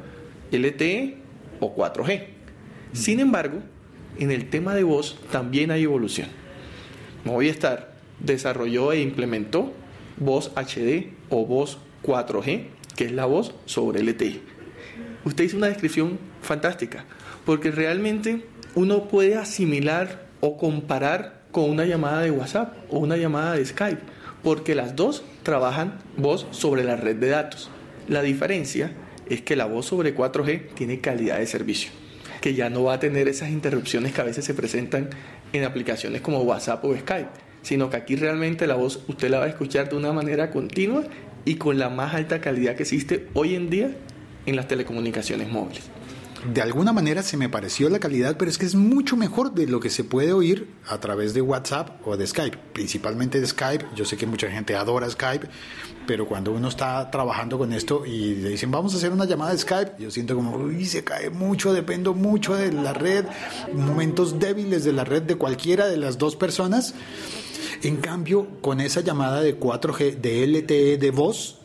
LTE 0.51 1.17
o 1.59 1.75
4G. 1.75 2.23
Sin 2.93 3.19
embargo, 3.19 3.59
en 4.17 4.31
el 4.31 4.49
tema 4.49 4.73
de 4.73 4.83
voz 4.83 5.17
también 5.31 5.71
hay 5.71 5.83
evolución. 5.83 6.27
Movistar 7.23 7.93
desarrolló 8.19 8.91
e 8.91 9.01
implementó 9.01 9.71
voz 10.17 10.51
HD 10.55 11.11
o 11.29 11.45
voz 11.45 11.77
4G, 12.03 12.65
que 12.95 13.05
es 13.05 13.11
la 13.11 13.25
voz 13.25 13.53
sobre 13.65 14.03
LTE. 14.03 14.41
Usted 15.25 15.43
hizo 15.43 15.57
una 15.57 15.67
descripción 15.67 16.17
fantástica, 16.41 17.05
porque 17.45 17.71
realmente 17.71 18.45
uno 18.75 19.07
puede 19.07 19.35
asimilar 19.35 20.27
o 20.41 20.57
comparar 20.57 21.41
con 21.51 21.69
una 21.69 21.85
llamada 21.85 22.21
de 22.21 22.31
WhatsApp 22.31 22.75
o 22.89 22.99
una 22.99 23.17
llamada 23.17 23.53
de 23.55 23.65
Skype, 23.65 24.01
porque 24.43 24.75
las 24.75 24.95
dos 24.95 25.23
trabajan 25.43 25.99
voz 26.17 26.47
sobre 26.51 26.83
la 26.83 26.95
red 26.95 27.17
de 27.17 27.29
datos. 27.29 27.69
La 28.07 28.21
diferencia 28.21 28.91
es 29.29 29.41
que 29.41 29.55
la 29.55 29.65
voz 29.65 29.87
sobre 29.87 30.15
4G 30.15 30.73
tiene 30.73 31.01
calidad 31.01 31.39
de 31.39 31.47
servicio, 31.47 31.91
que 32.41 32.53
ya 32.53 32.69
no 32.69 32.83
va 32.83 32.93
a 32.93 32.99
tener 32.99 33.27
esas 33.27 33.49
interrupciones 33.49 34.13
que 34.13 34.21
a 34.21 34.25
veces 34.25 34.45
se 34.45 34.53
presentan 34.53 35.09
en 35.53 35.63
aplicaciones 35.63 36.21
como 36.21 36.41
WhatsApp 36.41 36.83
o 36.85 36.95
Skype, 36.95 37.29
sino 37.61 37.89
que 37.89 37.97
aquí 37.97 38.15
realmente 38.15 38.67
la 38.67 38.75
voz 38.75 39.03
usted 39.07 39.29
la 39.29 39.39
va 39.39 39.45
a 39.45 39.49
escuchar 39.49 39.89
de 39.89 39.95
una 39.95 40.13
manera 40.13 40.49
continua 40.49 41.03
y 41.45 41.55
con 41.55 41.79
la 41.79 41.89
más 41.89 42.13
alta 42.13 42.41
calidad 42.41 42.75
que 42.75 42.83
existe 42.83 43.27
hoy 43.33 43.55
en 43.55 43.69
día 43.69 43.95
en 44.45 44.55
las 44.55 44.67
telecomunicaciones 44.67 45.49
móviles 45.49 45.89
de 46.45 46.61
alguna 46.61 46.93
manera 46.93 47.21
se 47.21 47.37
me 47.37 47.49
pareció 47.49 47.89
la 47.89 47.99
calidad, 47.99 48.37
pero 48.37 48.49
es 48.49 48.57
que 48.57 48.65
es 48.65 48.75
mucho 48.75 49.17
mejor 49.17 49.53
de 49.53 49.67
lo 49.67 49.79
que 49.79 49.89
se 49.89 50.03
puede 50.03 50.31
oír 50.31 50.69
a 50.87 50.99
través 50.99 51.33
de 51.33 51.41
WhatsApp 51.41 52.05
o 52.07 52.15
de 52.15 52.25
Skype, 52.25 52.57
principalmente 52.73 53.41
de 53.41 53.47
Skype. 53.47 53.85
Yo 53.95 54.05
sé 54.05 54.15
que 54.15 54.25
mucha 54.25 54.49
gente 54.49 54.75
adora 54.75 55.09
Skype, 55.09 55.47
pero 56.07 56.25
cuando 56.27 56.51
uno 56.51 56.69
está 56.69 57.11
trabajando 57.11 57.57
con 57.57 57.73
esto 57.73 58.05
y 58.05 58.35
le 58.35 58.49
dicen 58.49 58.71
vamos 58.71 58.93
a 58.93 58.97
hacer 58.97 59.11
una 59.11 59.25
llamada 59.25 59.51
de 59.51 59.57
Skype, 59.57 59.91
yo 59.99 60.09
siento 60.11 60.35
como, 60.35 60.55
uy, 60.55 60.85
se 60.85 61.03
cae 61.03 61.29
mucho, 61.29 61.73
dependo 61.73 62.13
mucho 62.13 62.55
de 62.55 62.71
la 62.71 62.93
red, 62.93 63.25
momentos 63.73 64.39
débiles 64.39 64.85
de 64.85 64.93
la 64.93 65.03
red 65.03 65.23
de 65.23 65.35
cualquiera 65.35 65.87
de 65.87 65.97
las 65.97 66.17
dos 66.17 66.35
personas. 66.35 66.93
En 67.83 67.97
cambio, 67.97 68.47
con 68.61 68.81
esa 68.81 69.01
llamada 69.01 69.41
de 69.41 69.59
4G, 69.59 70.15
de 70.17 70.47
LTE 70.47 70.97
de 70.97 71.11
voz, 71.11 71.59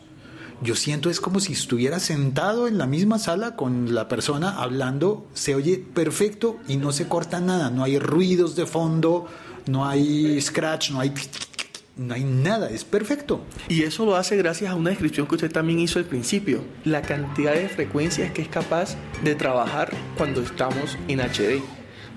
yo 0.61 0.75
siento 0.75 1.09
es 1.09 1.19
como 1.19 1.39
si 1.39 1.53
estuviera 1.53 1.99
sentado 1.99 2.67
en 2.67 2.77
la 2.77 2.87
misma 2.87 3.19
sala 3.19 3.55
con 3.55 3.93
la 3.93 4.07
persona 4.07 4.61
hablando, 4.61 5.27
se 5.33 5.53
oye 5.53 5.83
perfecto 5.93 6.57
y 6.67 6.77
no 6.77 6.91
se 6.91 7.07
corta 7.07 7.41
nada, 7.41 7.69
no 7.69 7.83
hay 7.83 7.99
ruidos 7.99 8.55
de 8.55 8.65
fondo, 8.65 9.27
no 9.67 9.85
hay 9.85 10.39
scratch, 10.41 10.91
no 10.91 11.01
hay 11.01 11.13
no 11.97 12.13
hay 12.13 12.23
nada, 12.23 12.69
es 12.69 12.83
perfecto. 12.83 13.41
Y 13.69 13.83
eso 13.83 14.05
lo 14.05 14.15
hace 14.15 14.35
gracias 14.35 14.71
a 14.71 14.75
una 14.75 14.89
descripción 14.89 15.27
que 15.27 15.35
usted 15.35 15.51
también 15.51 15.79
hizo 15.79 15.99
al 15.99 16.05
principio, 16.05 16.61
la 16.83 17.01
cantidad 17.01 17.53
de 17.53 17.69
frecuencias 17.69 18.31
que 18.31 18.41
es 18.41 18.49
capaz 18.49 18.95
de 19.23 19.35
trabajar 19.35 19.91
cuando 20.17 20.41
estamos 20.41 20.97
en 21.07 21.19
HD. 21.19 21.61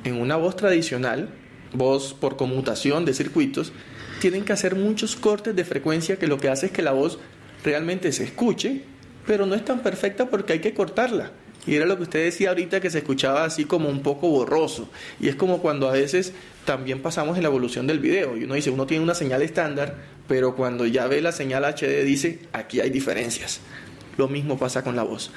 En 0.04 0.20
una 0.20 0.36
voz 0.36 0.56
tradicional, 0.56 1.30
voz 1.72 2.14
por 2.14 2.36
conmutación 2.36 3.04
de 3.04 3.14
circuitos, 3.14 3.72
tienen 4.20 4.44
que 4.44 4.52
hacer 4.52 4.74
muchos 4.74 5.16
cortes 5.16 5.54
de 5.54 5.64
frecuencia 5.64 6.16
que 6.16 6.26
lo 6.26 6.38
que 6.38 6.48
hace 6.48 6.66
es 6.66 6.72
que 6.72 6.82
la 6.82 6.92
voz 6.92 7.18
realmente 7.64 8.12
se 8.12 8.24
escuche, 8.24 8.82
pero 9.26 9.46
no 9.46 9.54
es 9.54 9.64
tan 9.64 9.80
perfecta 9.80 10.28
porque 10.28 10.54
hay 10.54 10.60
que 10.60 10.74
cortarla. 10.74 11.32
Y 11.66 11.74
era 11.74 11.84
lo 11.84 11.98
que 11.98 12.04
usted 12.04 12.24
decía 12.24 12.48
ahorita 12.48 12.80
que 12.80 12.88
se 12.88 12.98
escuchaba 12.98 13.44
así 13.44 13.66
como 13.66 13.90
un 13.90 14.02
poco 14.02 14.30
borroso. 14.30 14.88
Y 15.20 15.28
es 15.28 15.36
como 15.36 15.58
cuando 15.60 15.88
a 15.88 15.92
veces 15.92 16.32
también 16.64 17.02
pasamos 17.02 17.36
en 17.36 17.42
la 17.42 17.50
evolución 17.50 17.86
del 17.86 17.98
video. 17.98 18.38
Y 18.38 18.44
uno 18.44 18.54
dice, 18.54 18.70
uno 18.70 18.86
tiene 18.86 19.04
una 19.04 19.14
señal 19.14 19.42
estándar, 19.42 19.96
pero 20.26 20.56
cuando 20.56 20.86
ya 20.86 21.06
ve 21.08 21.20
la 21.20 21.30
señal 21.30 21.64
HD 21.64 22.04
dice, 22.04 22.38
aquí 22.54 22.80
hay 22.80 22.88
diferencias. 22.88 23.60
Lo 24.16 24.28
mismo 24.28 24.58
pasa 24.58 24.82
con 24.82 24.96
la 24.96 25.02
voz. 25.02 25.30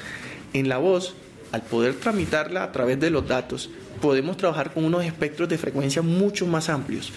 En 0.54 0.70
la 0.70 0.78
voz, 0.78 1.16
al 1.52 1.64
poder 1.64 1.96
tramitarla 1.96 2.64
a 2.64 2.72
través 2.72 2.98
de 3.00 3.10
los 3.10 3.28
datos, 3.28 3.70
podemos 4.00 4.38
trabajar 4.38 4.74
con 4.74 4.86
unos 4.86 5.04
espectros 5.04 5.50
de 5.50 5.58
frecuencia 5.58 6.02
mucho 6.02 6.46
más 6.48 6.70
amplios 6.70 7.12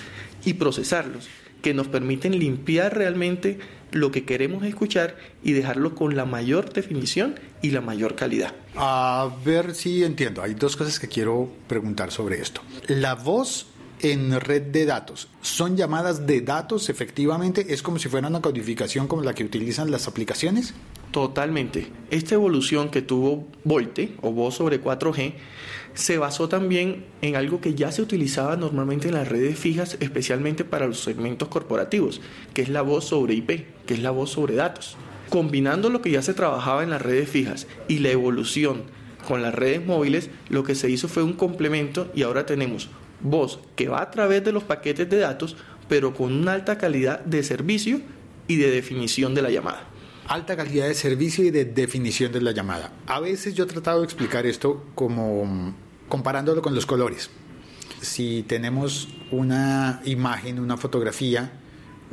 y 0.44 0.54
procesarlos 0.54 1.28
que 1.62 1.72
nos 1.72 1.88
permiten 1.88 2.38
limpiar 2.38 2.94
realmente 2.94 3.58
lo 3.90 4.10
que 4.10 4.24
queremos 4.24 4.64
escuchar 4.64 5.16
y 5.42 5.52
dejarlo 5.52 5.94
con 5.94 6.14
la 6.14 6.26
mayor 6.26 6.72
definición 6.72 7.40
y 7.62 7.70
la 7.70 7.80
mayor 7.80 8.16
calidad. 8.16 8.54
A 8.76 9.30
ver 9.44 9.74
si 9.74 10.04
entiendo. 10.04 10.42
Hay 10.42 10.54
dos 10.54 10.76
cosas 10.76 10.98
que 10.98 11.08
quiero 11.08 11.50
preguntar 11.66 12.10
sobre 12.10 12.40
esto. 12.40 12.60
La 12.88 13.14
voz 13.14 13.66
en 14.00 14.38
red 14.40 14.62
de 14.62 14.84
datos. 14.84 15.28
¿Son 15.40 15.76
llamadas 15.76 16.26
de 16.26 16.42
datos 16.42 16.90
efectivamente? 16.90 17.66
¿Es 17.72 17.82
como 17.82 17.98
si 17.98 18.08
fuera 18.08 18.28
una 18.28 18.42
codificación 18.42 19.06
como 19.06 19.22
la 19.22 19.34
que 19.34 19.44
utilizan 19.44 19.90
las 19.90 20.06
aplicaciones? 20.06 20.74
Totalmente. 21.10 21.86
Esta 22.10 22.34
evolución 22.34 22.90
que 22.90 23.00
tuvo 23.00 23.46
Volte 23.62 24.16
o 24.20 24.32
voz 24.32 24.56
sobre 24.56 24.82
4G 24.82 25.34
se 25.94 26.18
basó 26.18 26.48
también 26.48 27.04
en 27.22 27.36
algo 27.36 27.60
que 27.60 27.74
ya 27.74 27.92
se 27.92 28.02
utilizaba 28.02 28.56
normalmente 28.56 29.08
en 29.08 29.14
las 29.14 29.28
redes 29.28 29.58
fijas, 29.58 29.96
especialmente 30.00 30.64
para 30.64 30.86
los 30.86 31.00
segmentos 31.00 31.48
corporativos, 31.48 32.20
que 32.52 32.62
es 32.62 32.68
la 32.68 32.82
voz 32.82 33.06
sobre 33.06 33.34
IP, 33.34 33.66
que 33.86 33.94
es 33.94 34.02
la 34.02 34.10
voz 34.10 34.30
sobre 34.30 34.56
datos. 34.56 34.96
Combinando 35.30 35.90
lo 35.90 36.02
que 36.02 36.10
ya 36.10 36.22
se 36.22 36.34
trabajaba 36.34 36.82
en 36.82 36.90
las 36.90 37.00
redes 37.00 37.28
fijas 37.28 37.66
y 37.88 38.00
la 38.00 38.10
evolución 38.10 38.82
con 39.26 39.40
las 39.40 39.54
redes 39.54 39.86
móviles, 39.86 40.30
lo 40.48 40.64
que 40.64 40.74
se 40.74 40.90
hizo 40.90 41.08
fue 41.08 41.22
un 41.22 41.32
complemento 41.32 42.10
y 42.14 42.22
ahora 42.22 42.44
tenemos 42.44 42.90
voz 43.20 43.60
que 43.76 43.88
va 43.88 44.02
a 44.02 44.10
través 44.10 44.44
de 44.44 44.52
los 44.52 44.64
paquetes 44.64 45.08
de 45.08 45.18
datos, 45.18 45.56
pero 45.88 46.12
con 46.12 46.32
una 46.32 46.52
alta 46.52 46.76
calidad 46.76 47.20
de 47.20 47.42
servicio 47.42 48.00
y 48.48 48.56
de 48.56 48.70
definición 48.70 49.34
de 49.34 49.42
la 49.42 49.50
llamada 49.50 49.88
alta 50.26 50.56
calidad 50.56 50.88
de 50.88 50.94
servicio 50.94 51.44
y 51.44 51.50
de 51.50 51.64
definición 51.64 52.32
de 52.32 52.40
la 52.40 52.52
llamada. 52.52 52.92
A 53.06 53.20
veces 53.20 53.54
yo 53.54 53.64
he 53.64 53.66
tratado 53.66 54.00
de 54.00 54.06
explicar 54.06 54.46
esto 54.46 54.82
como 54.94 55.74
comparándolo 56.08 56.62
con 56.62 56.74
los 56.74 56.86
colores. 56.86 57.30
Si 58.00 58.42
tenemos 58.44 59.08
una 59.30 60.00
imagen, 60.04 60.60
una 60.60 60.76
fotografía 60.76 61.52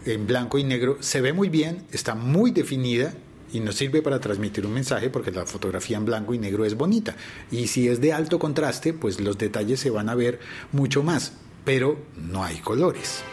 en 0.05 0.25
blanco 0.25 0.57
y 0.57 0.63
negro, 0.63 0.97
se 0.99 1.21
ve 1.21 1.33
muy 1.33 1.49
bien, 1.49 1.83
está 1.91 2.15
muy 2.15 2.51
definida 2.51 3.13
y 3.53 3.59
nos 3.59 3.75
sirve 3.75 4.01
para 4.01 4.19
transmitir 4.19 4.65
un 4.65 4.73
mensaje 4.73 5.09
porque 5.09 5.31
la 5.31 5.45
fotografía 5.45 5.97
en 5.97 6.05
blanco 6.05 6.33
y 6.33 6.39
negro 6.39 6.65
es 6.65 6.75
bonita. 6.75 7.15
Y 7.51 7.67
si 7.67 7.87
es 7.87 7.99
de 8.01 8.13
alto 8.13 8.39
contraste, 8.39 8.93
pues 8.93 9.19
los 9.19 9.37
detalles 9.37 9.79
se 9.79 9.89
van 9.89 10.09
a 10.09 10.15
ver 10.15 10.39
mucho 10.71 11.03
más, 11.03 11.33
pero 11.65 11.99
no 12.15 12.43
hay 12.43 12.59
colores. 12.59 13.23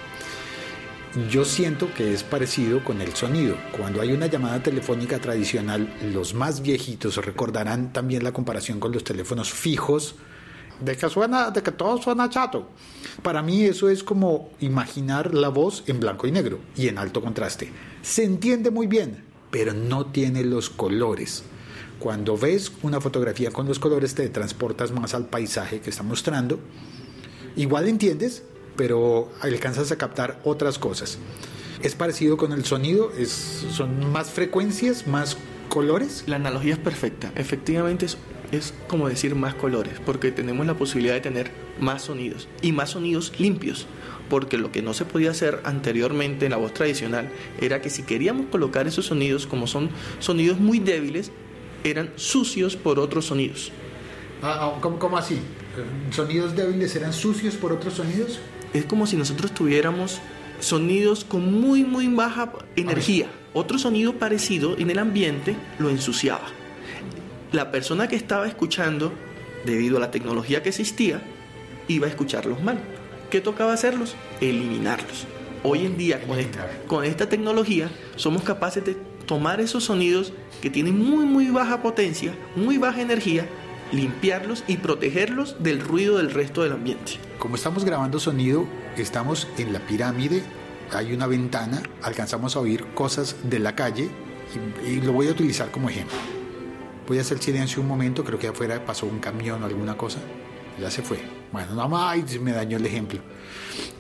Yo 1.31 1.45
siento 1.45 1.93
que 1.95 2.12
es 2.12 2.23
parecido 2.23 2.85
con 2.85 3.00
el 3.00 3.15
sonido. 3.15 3.57
Cuando 3.77 4.00
hay 4.03 4.12
una 4.12 4.27
llamada 4.27 4.62
telefónica 4.62 5.19
tradicional, 5.19 5.93
los 6.12 6.35
más 6.35 6.61
viejitos 6.61 7.17
recordarán 7.17 7.93
también 7.93 8.23
la 8.23 8.33
comparación 8.33 8.79
con 8.79 8.93
los 8.93 9.05
teléfonos 9.05 9.50
fijos, 9.50 10.17
de 10.80 10.97
que 10.97 11.08
suena, 11.08 11.50
de 11.50 11.62
todo 11.62 12.00
suena 12.00 12.30
chato. 12.30 12.68
Para 13.23 13.42
mí 13.42 13.64
eso 13.64 13.88
es 13.88 14.02
como 14.02 14.50
imaginar 14.61 15.35
la 15.35 15.49
voz 15.49 15.85
en 15.87 16.00
blanco 16.00 16.26
y 16.26 16.32
negro 16.32 16.58
y 16.76 16.88
en 16.88 16.99
alto 16.99 17.20
contraste. 17.20 17.70
Se 18.02 18.25
entiende 18.25 18.70
muy 18.70 18.87
bien, 18.87 19.25
pero 19.50 19.73
no 19.75 20.06
tiene 20.06 20.44
los 20.44 20.70
colores. 20.70 21.42
Cuando 21.99 22.37
ves 22.37 22.70
una 22.82 23.00
fotografía 23.00 23.50
con 23.50 23.66
los 23.66 23.78
colores 23.78 24.14
te 24.14 24.28
transportas 24.28 24.92
más 24.92 25.14
al 25.14 25.26
paisaje 25.26 25.80
que 25.80 25.90
está 25.90 26.02
mostrando. 26.04 26.61
Igual 27.56 27.88
entiendes, 27.88 28.44
pero 28.76 29.30
alcanzas 29.40 29.90
a 29.90 29.97
captar 29.97 30.40
otras 30.44 30.78
cosas. 30.78 31.18
Es 31.82 31.94
parecido 31.94 32.37
con 32.37 32.52
el 32.52 32.64
sonido, 32.64 33.11
es, 33.16 33.30
son 33.30 34.12
más 34.12 34.30
frecuencias, 34.30 35.06
más 35.06 35.37
colores. 35.68 36.25
La 36.26 36.37
analogía 36.37 36.75
es 36.75 36.80
perfecta. 36.80 37.32
Efectivamente 37.35 38.06
es, 38.06 38.16
es 38.52 38.75
como 38.88 39.09
decir 39.09 39.35
más 39.35 39.55
colores, 39.55 39.95
porque 40.05 40.33
tenemos 40.33 40.67
la 40.67 40.75
posibilidad 40.75 41.14
de 41.14 41.21
tener 41.21 41.50
más 41.81 42.02
sonidos 42.02 42.49
y 42.62 42.73
más 42.73 42.90
sonidos 42.90 43.33
limpios. 43.38 43.87
Porque 44.28 44.59
lo 44.59 44.71
que 44.71 44.83
no 44.83 44.93
se 44.93 45.07
podía 45.07 45.31
hacer 45.31 45.61
anteriormente 45.64 46.45
en 46.45 46.50
la 46.50 46.59
voz 46.59 46.75
tradicional 46.75 47.31
era 47.61 47.81
que 47.81 47.88
si 47.88 48.02
queríamos 48.02 48.47
colocar 48.47 48.87
esos 48.87 49.07
sonidos, 49.07 49.47
como 49.47 49.67
son 49.67 49.88
sonidos 50.19 50.61
muy 50.61 50.81
débiles, 50.81 51.33
eran 51.83 52.11
sucios 52.17 52.76
por 52.76 52.99
otros 52.99 53.25
sonidos. 53.25 53.73
Ah, 54.43 54.59
ah, 54.61 54.78
¿cómo, 54.83 54.99
¿Cómo 54.99 55.17
así? 55.17 55.38
¿Sonidos 56.11 56.55
débiles 56.55 56.95
eran 56.95 57.12
sucios 57.12 57.55
por 57.55 57.73
otros 57.73 57.95
sonidos? 57.95 58.38
es 58.73 58.85
como 58.85 59.07
si 59.07 59.17
nosotros 59.17 59.52
tuviéramos 59.52 60.21
sonidos 60.61 61.25
con 61.25 61.61
muy, 61.61 61.85
muy 61.85 62.09
baja 62.09 62.52
energía. 62.76 63.28
Otro 63.55 63.78
sonido 63.78 64.14
parecido 64.14 64.76
en 64.78 64.90
el 64.90 64.99
ambiente 64.99 65.57
lo 65.78 65.88
ensuciaba. 65.88 66.58
La 67.50 67.71
persona 67.71 68.09
que 68.09 68.17
estaba 68.17 68.47
escuchando, 68.47 69.11
debido 69.64 69.97
a 69.97 70.00
la 70.00 70.11
tecnología 70.11 70.62
que 70.62 70.69
existía, 70.69 71.23
iba 71.88 72.07
a 72.07 72.11
escucharlos 72.11 72.62
mal. 72.62 72.78
¿Qué 73.31 73.40
tocaba 73.40 73.73
hacerlos? 73.73 74.17
Eliminarlos. 74.43 75.26
Hoy 75.62 75.87
en 75.87 75.97
día, 75.97 76.21
con 76.26 76.38
esta, 76.38 76.69
con 76.87 77.05
esta 77.07 77.31
tecnología, 77.31 77.90
somos 78.17 78.43
capaces 78.43 78.85
de 78.85 78.97
tomar 79.25 79.62
esos 79.62 79.85
sonidos 79.85 80.35
que 80.61 80.69
tienen 80.69 80.99
muy, 80.99 81.25
muy 81.25 81.49
baja 81.49 81.81
potencia, 81.81 82.35
muy 82.55 82.76
baja 82.76 83.00
energía, 83.00 83.47
limpiarlos 83.93 84.62
y 84.67 84.76
protegerlos 84.76 85.57
del 85.59 85.81
ruido 85.81 86.19
del 86.19 86.31
resto 86.31 86.62
del 86.62 86.73
ambiente. 86.73 87.12
Como 87.38 87.55
estamos 87.55 87.83
grabando 87.83 88.21
sonido, 88.21 88.67
estamos 88.99 89.49
en 89.57 89.73
la 89.73 89.81
pirámide, 89.81 90.43
hay 90.93 91.14
una 91.14 91.26
ventana, 91.26 91.83
alcanzamos 92.02 92.57
a 92.57 92.61
oír 92.61 92.85
cosas 92.95 93.37
de 93.45 93.59
la 93.59 93.75
calle 93.75 94.11
y, 94.85 94.88
y 94.88 95.00
lo 95.00 95.12
voy 95.12 95.28
a 95.28 95.31
utilizar 95.31 95.71
como 95.71 95.88
ejemplo. 95.88 96.38
Voy 97.09 97.19
a 97.19 97.23
hacer 97.23 97.38
silencio 97.38 97.81
un 97.81 97.88
momento, 97.88 98.23
creo 98.23 98.38
que 98.38 98.49
afuera 98.49 98.85
pasó 98.85 99.07
un 99.07 99.19
camión 99.19 99.62
o 99.62 99.67
alguna 99.67 99.97
cosa. 99.97 100.19
Ya 100.79 100.91
se 100.91 101.03
fue. 101.03 101.19
Bueno, 101.50 101.75
nada 101.75 101.88
más 101.88 102.38
me 102.41 102.53
dañó 102.53 102.77
el 102.77 102.87
ejemplo. 102.87 103.21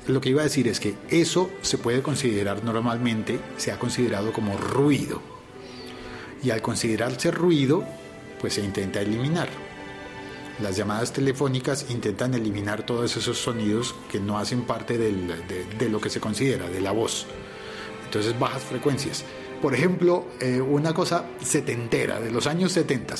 Lo 0.06 0.20
que 0.20 0.28
iba 0.28 0.42
a 0.42 0.44
decir 0.44 0.68
es 0.68 0.78
que 0.78 0.94
eso 1.10 1.50
se 1.62 1.78
puede 1.78 2.02
considerar 2.02 2.62
normalmente, 2.62 3.40
se 3.56 3.72
ha 3.72 3.78
considerado 3.78 4.32
como 4.32 4.56
ruido. 4.56 5.20
Y 6.42 6.50
al 6.50 6.62
considerarse 6.62 7.30
ruido, 7.30 7.84
pues 8.40 8.54
se 8.54 8.60
intenta 8.62 9.00
eliminar. 9.00 9.48
Las 10.62 10.76
llamadas 10.76 11.12
telefónicas 11.12 11.86
intentan 11.88 12.34
eliminar 12.34 12.84
todos 12.84 13.16
esos 13.16 13.38
sonidos 13.38 13.94
que 14.10 14.20
no 14.20 14.38
hacen 14.38 14.62
parte 14.62 14.98
del- 14.98 15.28
de, 15.48 15.64
de 15.78 15.88
lo 15.88 16.00
que 16.00 16.10
se 16.10 16.20
considera, 16.20 16.68
de 16.68 16.80
la 16.80 16.92
voz. 16.92 17.26
Entonces 18.04 18.38
bajas 18.38 18.62
frecuencias. 18.62 19.24
Por 19.60 19.74
ejemplo, 19.74 20.24
eh, 20.40 20.60
una 20.60 20.94
cosa 20.94 21.24
setentera, 21.42 22.20
de 22.20 22.30
los 22.30 22.46
años 22.46 22.70
70. 22.72 23.16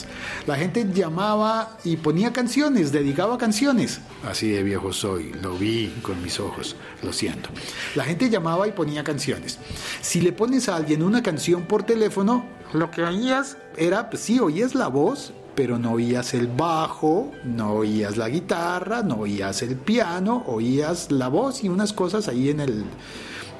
La 0.46 0.54
gente 0.54 0.86
llamaba 0.92 1.78
y 1.82 1.96
ponía 1.96 2.32
canciones, 2.32 2.92
dedicaba 2.92 3.38
canciones. 3.38 4.00
Así 4.24 4.48
de 4.48 4.62
viejo 4.62 4.92
soy, 4.92 5.32
lo 5.42 5.58
vi 5.58 5.88
con 6.02 6.22
mis 6.22 6.38
ojos, 6.38 6.76
lo 7.02 7.12
siento. 7.12 7.50
La 7.96 8.04
gente 8.04 8.30
llamaba 8.30 8.68
y 8.68 8.72
ponía 8.72 9.02
canciones. 9.02 9.58
Si 10.00 10.20
le 10.20 10.32
pones 10.32 10.68
a 10.68 10.76
alguien 10.76 11.02
una 11.02 11.24
canción 11.24 11.62
por 11.62 11.82
teléfono, 11.82 12.44
lo 12.72 12.90
que 12.90 13.02
oías 13.02 13.56
era, 13.76 14.08
pues 14.08 14.22
sí, 14.22 14.38
oías 14.38 14.76
la 14.76 14.86
voz, 14.86 15.32
pero 15.56 15.76
no 15.76 15.94
oías 15.94 16.34
el 16.34 16.46
bajo, 16.46 17.32
no 17.42 17.72
oías 17.72 18.16
la 18.16 18.28
guitarra, 18.28 19.02
no 19.02 19.16
oías 19.16 19.60
el 19.62 19.74
piano, 19.74 20.44
oías 20.46 21.10
la 21.10 21.26
voz 21.26 21.64
y 21.64 21.68
unas 21.68 21.92
cosas 21.92 22.28
ahí 22.28 22.50
en 22.50 22.60
el... 22.60 22.84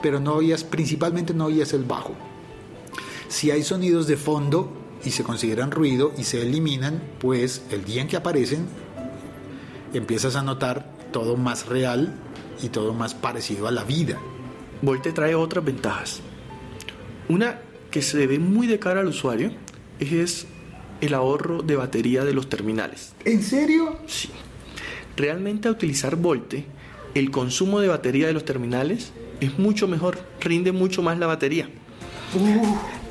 Pero 0.01 0.21
no 0.21 0.35
oías, 0.35 0.63
principalmente 0.63 1.35
no 1.35 1.47
oías 1.47 1.73
el 1.73 1.83
bajo. 1.83 2.15
Si 3.29 3.51
hay 3.51 3.63
sonidos 3.63 4.07
de 4.07 4.17
fondo 4.17 4.73
y 5.05 5.11
se 5.11 5.23
consideran 5.23 5.71
ruido 5.71 6.13
y 6.17 6.25
se 6.25 6.43
eliminan, 6.43 7.03
pues 7.21 7.63
el 7.71 7.85
día 7.85 8.01
en 8.01 8.09
que 8.09 8.17
aparecen 8.17 8.67
empiezas 9.93 10.35
a 10.35 10.43
notar 10.43 10.91
todo 11.13 11.37
más 11.37 11.67
real 11.67 12.15
y 12.63 12.69
todo 12.69 12.95
más 12.95 13.15
parecido 13.15 13.69
a 13.69 13.71
la 13.71 13.85
vida. 13.85 14.19
Volte 14.81 15.13
trae 15.13 15.35
otras 15.35 15.65
ventajas. 15.65 16.21
Una 17.29 17.61
que 17.91 18.01
se 18.03 18.27
ve 18.27 18.39
muy 18.39 18.67
de 18.67 18.79
cara 18.79 19.01
al 19.01 19.09
usuario 19.09 19.53
es 20.01 20.47
el 21.01 21.15
ahorro 21.15 21.63
de 21.63 21.77
batería 21.77 22.25
de 22.25 22.33
los 22.33 22.49
terminales. 22.49 23.13
¿En 23.25 23.43
serio? 23.43 23.99
Sí. 24.07 24.31
Realmente 25.17 25.69
a 25.69 25.71
utilizar 25.71 26.17
Volte, 26.17 26.65
el 27.15 27.31
consumo 27.31 27.81
de 27.81 27.89
batería 27.89 28.27
de 28.27 28.33
los 28.33 28.45
terminales 28.45 29.13
es 29.41 29.59
mucho 29.59 29.87
mejor, 29.87 30.19
rinde 30.41 30.73
mucho 30.73 31.03
más 31.03 31.19
la 31.19 31.27
batería. 31.27 31.69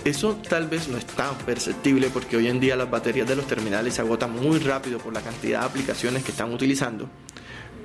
Eso 0.08 0.38
tal 0.48 0.68
vez 0.70 0.88
no 0.88 0.98
es 0.98 1.06
tan 1.06 1.38
perceptible 1.40 2.10
porque 2.10 2.38
hoy 2.38 2.48
en 2.48 2.62
día 2.62 2.78
las 2.78 2.90
baterías 2.90 3.28
de 3.28 3.36
los 3.36 3.46
terminales 3.46 3.96
se 3.96 4.02
agotan 4.02 4.32
muy 4.32 4.58
rápido 4.58 5.00
por 5.00 5.14
la 5.14 5.20
cantidad 5.20 5.60
de 5.60 5.66
aplicaciones 5.66 6.24
que 6.24 6.32
están 6.32 6.54
utilizando. 6.54 7.10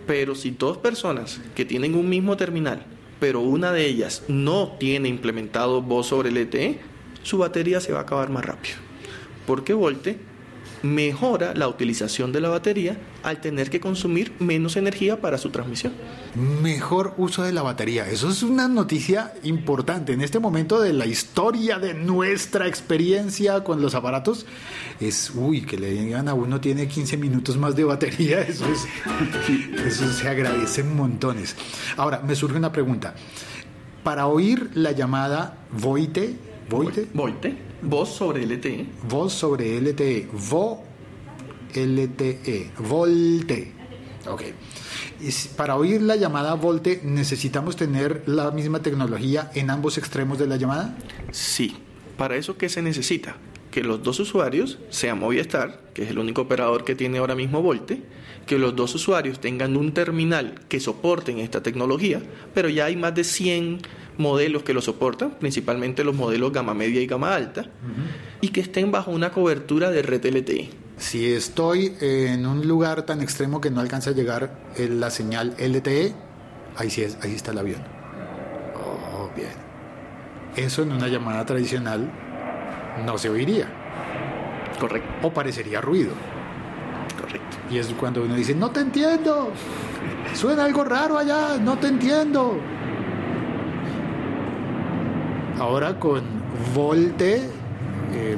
Pero 0.06 0.36
si 0.36 0.52
dos 0.52 0.78
personas 0.78 1.40
que 1.56 1.64
tienen 1.64 1.96
un 1.96 2.08
mismo 2.08 2.36
terminal, 2.36 2.86
pero 3.18 3.40
una 3.40 3.72
de 3.72 3.86
ellas 3.86 4.22
no 4.28 4.76
tiene 4.78 5.08
implementado 5.08 5.82
voz 5.82 6.06
sobre 6.06 6.30
LTE, 6.30 6.78
su 7.24 7.38
batería 7.38 7.80
se 7.80 7.92
va 7.92 7.98
a 7.98 8.02
acabar 8.02 8.30
más 8.30 8.44
rápido. 8.44 8.76
Porque 9.44 9.74
Volte 9.74 10.20
mejora 10.82 11.54
la 11.54 11.68
utilización 11.68 12.32
de 12.32 12.40
la 12.40 12.48
batería 12.48 12.98
al 13.22 13.40
tener 13.40 13.70
que 13.70 13.80
consumir 13.80 14.32
menos 14.38 14.76
energía 14.76 15.20
para 15.20 15.38
su 15.38 15.50
transmisión. 15.50 15.92
Mejor 16.34 17.14
uso 17.16 17.42
de 17.42 17.52
la 17.52 17.62
batería. 17.62 18.08
Eso 18.08 18.30
es 18.30 18.42
una 18.42 18.68
noticia 18.68 19.32
importante. 19.44 20.12
En 20.12 20.20
este 20.20 20.38
momento 20.38 20.80
de 20.80 20.92
la 20.92 21.06
historia 21.06 21.78
de 21.78 21.94
nuestra 21.94 22.66
experiencia 22.66 23.62
con 23.64 23.80
los 23.80 23.94
aparatos, 23.94 24.46
es, 25.00 25.32
uy, 25.34 25.62
que 25.62 25.78
le 25.78 25.90
digan 25.90 26.28
a 26.28 26.34
uno 26.34 26.60
tiene 26.60 26.88
15 26.88 27.16
minutos 27.16 27.56
más 27.56 27.76
de 27.76 27.84
batería. 27.84 28.40
Eso, 28.52 28.66
es, 28.66 28.86
eso 29.86 30.12
se 30.12 30.28
agradece 30.28 30.82
montones. 30.82 31.56
Ahora, 31.96 32.20
me 32.20 32.34
surge 32.34 32.56
una 32.56 32.72
pregunta. 32.72 33.14
Para 34.02 34.26
oír 34.26 34.70
la 34.74 34.92
llamada 34.92 35.58
Voite, 35.70 36.36
Voite, 36.68 37.06
Volte, 37.14 37.56
voz 37.82 38.10
sobre 38.10 38.46
LTE, 38.46 38.86
voz 39.08 39.32
sobre 39.32 39.80
LTE, 39.80 40.28
vo 40.32 40.84
LTE, 41.74 42.70
volte. 42.78 43.72
Ok. 44.26 44.42
Para 45.56 45.76
oír 45.76 46.02
la 46.02 46.16
llamada 46.16 46.54
volte, 46.54 47.00
¿necesitamos 47.04 47.76
tener 47.76 48.22
la 48.26 48.50
misma 48.50 48.82
tecnología 48.82 49.50
en 49.54 49.70
ambos 49.70 49.98
extremos 49.98 50.38
de 50.38 50.46
la 50.46 50.56
llamada? 50.56 50.96
Sí. 51.30 51.76
¿Para 52.16 52.36
eso 52.36 52.56
qué 52.56 52.68
se 52.68 52.82
necesita? 52.82 53.36
Que 53.70 53.82
los 53.82 54.02
dos 54.02 54.20
usuarios, 54.20 54.78
sea 54.90 55.14
Movistar, 55.14 55.80
que 55.94 56.04
es 56.04 56.10
el 56.10 56.18
único 56.18 56.42
operador 56.42 56.84
que 56.84 56.94
tiene 56.94 57.18
ahora 57.18 57.34
mismo 57.34 57.62
Volte, 57.62 58.02
que 58.46 58.58
los 58.58 58.74
dos 58.74 58.94
usuarios 58.94 59.40
tengan 59.40 59.76
un 59.76 59.92
terminal 59.92 60.54
que 60.68 60.80
soporten 60.80 61.38
esta 61.38 61.62
tecnología, 61.62 62.22
pero 62.54 62.68
ya 62.68 62.86
hay 62.86 62.96
más 62.96 63.14
de 63.14 63.24
100 63.24 63.80
modelos 64.18 64.62
que 64.62 64.74
lo 64.74 64.82
soportan, 64.82 65.38
principalmente 65.38 66.04
los 66.04 66.14
modelos 66.14 66.52
gama 66.52 66.74
media 66.74 67.00
y 67.00 67.06
gama 67.06 67.34
alta, 67.34 67.66
y 68.40 68.48
que 68.48 68.60
estén 68.60 68.90
bajo 68.90 69.10
una 69.10 69.30
cobertura 69.30 69.90
de 69.90 70.02
red 70.02 70.24
LTE. 70.24 70.70
Si 70.98 71.32
estoy 71.32 71.94
en 72.00 72.46
un 72.46 72.66
lugar 72.66 73.02
tan 73.02 73.22
extremo 73.22 73.60
que 73.60 73.70
no 73.70 73.80
alcanza 73.80 74.10
a 74.10 74.12
llegar 74.12 74.58
eh, 74.76 74.88
la 74.88 75.10
señal 75.10 75.54
LTE, 75.58 76.14
ahí 76.76 76.90
sí 76.90 77.02
es, 77.02 77.18
ahí 77.22 77.34
está 77.34 77.50
el 77.52 77.58
avión. 77.58 77.82
Oh, 78.76 79.30
bien. 79.34 79.50
Eso 80.56 80.82
en 80.82 80.92
una 80.92 81.08
llamada 81.08 81.44
tradicional 81.46 82.12
no 83.06 83.16
se 83.16 83.30
oiría 83.30 83.82
Correcto, 84.82 85.28
o 85.28 85.32
parecería 85.32 85.80
ruido. 85.80 86.12
Y 87.72 87.78
es 87.78 87.86
cuando 87.98 88.22
uno 88.22 88.34
dice, 88.34 88.54
no 88.54 88.70
te 88.70 88.80
entiendo. 88.80 89.50
Suena 90.34 90.64
algo 90.64 90.84
raro 90.84 91.16
allá, 91.18 91.56
no 91.58 91.78
te 91.78 91.88
entiendo. 91.88 92.58
Ahora 95.58 95.98
con 95.98 96.22
Volte 96.74 97.36
eh, 98.14 98.36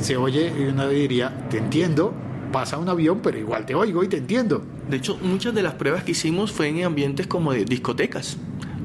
se 0.00 0.16
oye 0.16 0.52
y 0.56 0.64
uno 0.66 0.88
diría, 0.88 1.46
te 1.48 1.58
entiendo, 1.58 2.12
pasa 2.52 2.78
un 2.78 2.88
avión, 2.88 3.20
pero 3.22 3.38
igual 3.38 3.66
te 3.66 3.74
oigo 3.74 4.04
y 4.04 4.08
te 4.08 4.18
entiendo. 4.18 4.62
De 4.88 4.98
hecho, 4.98 5.18
muchas 5.22 5.54
de 5.54 5.62
las 5.62 5.74
pruebas 5.74 6.04
que 6.04 6.12
hicimos 6.12 6.52
fue 6.52 6.68
en 6.68 6.84
ambientes 6.84 7.26
como 7.26 7.52
de 7.52 7.64
discotecas. 7.64 8.36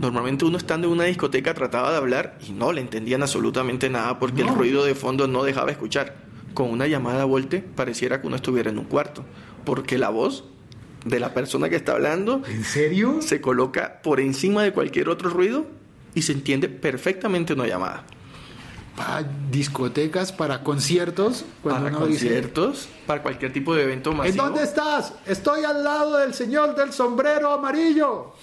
Normalmente 0.01 0.45
uno 0.45 0.57
estando 0.57 0.87
en 0.87 0.93
una 0.93 1.03
discoteca 1.05 1.53
trataba 1.53 1.91
de 1.91 1.97
hablar 1.97 2.37
y 2.47 2.53
no 2.53 2.71
le 2.71 2.81
entendían 2.81 3.21
absolutamente 3.21 3.89
nada 3.89 4.19
porque 4.19 4.43
No. 4.43 4.51
el 4.51 4.55
ruido 4.57 4.83
de 4.83 4.95
fondo 4.95 5.27
no 5.27 5.43
dejaba 5.43 5.71
escuchar. 5.71 6.15
Con 6.53 6.69
una 6.69 6.87
llamada 6.87 7.23
a 7.23 7.25
volte 7.25 7.59
pareciera 7.75 8.21
que 8.21 8.27
uno 8.27 8.35
estuviera 8.37 8.69
en 8.69 8.77
un 8.79 8.85
cuarto, 8.85 9.25
porque 9.65 9.97
la 9.97 10.09
voz 10.09 10.43
de 11.05 11.19
la 11.19 11.33
persona 11.33 11.69
que 11.69 11.75
está 11.75 11.93
hablando 11.93 12.41
¿En 12.47 12.63
serio? 12.63 13.21
se 13.21 13.39
coloca 13.41 14.01
por 14.01 14.19
encima 14.19 14.63
de 14.63 14.73
cualquier 14.73 15.09
otro 15.09 15.29
ruido 15.29 15.65
y 16.15 16.23
se 16.23 16.31
entiende 16.31 16.67
perfectamente 16.69 17.53
una 17.53 17.67
llamada. 17.67 18.03
Para 18.95 19.27
discotecas, 19.51 20.31
para 20.31 20.63
conciertos, 20.63 21.43
para 21.61 21.89
dice, 21.89 21.91
conciertos, 21.91 22.87
para 23.05 23.21
cualquier 23.21 23.51
tipo 23.51 23.75
de 23.75 23.83
evento 23.83 24.13
masivo. 24.13 24.31
¿En 24.31 24.37
dónde 24.37 24.63
estás? 24.63 25.13
Estoy 25.25 25.65
al 25.65 25.83
lado 25.83 26.17
del 26.17 26.33
señor 26.33 26.75
del 26.75 26.93
sombrero 26.93 27.51
amarillo. 27.51 28.33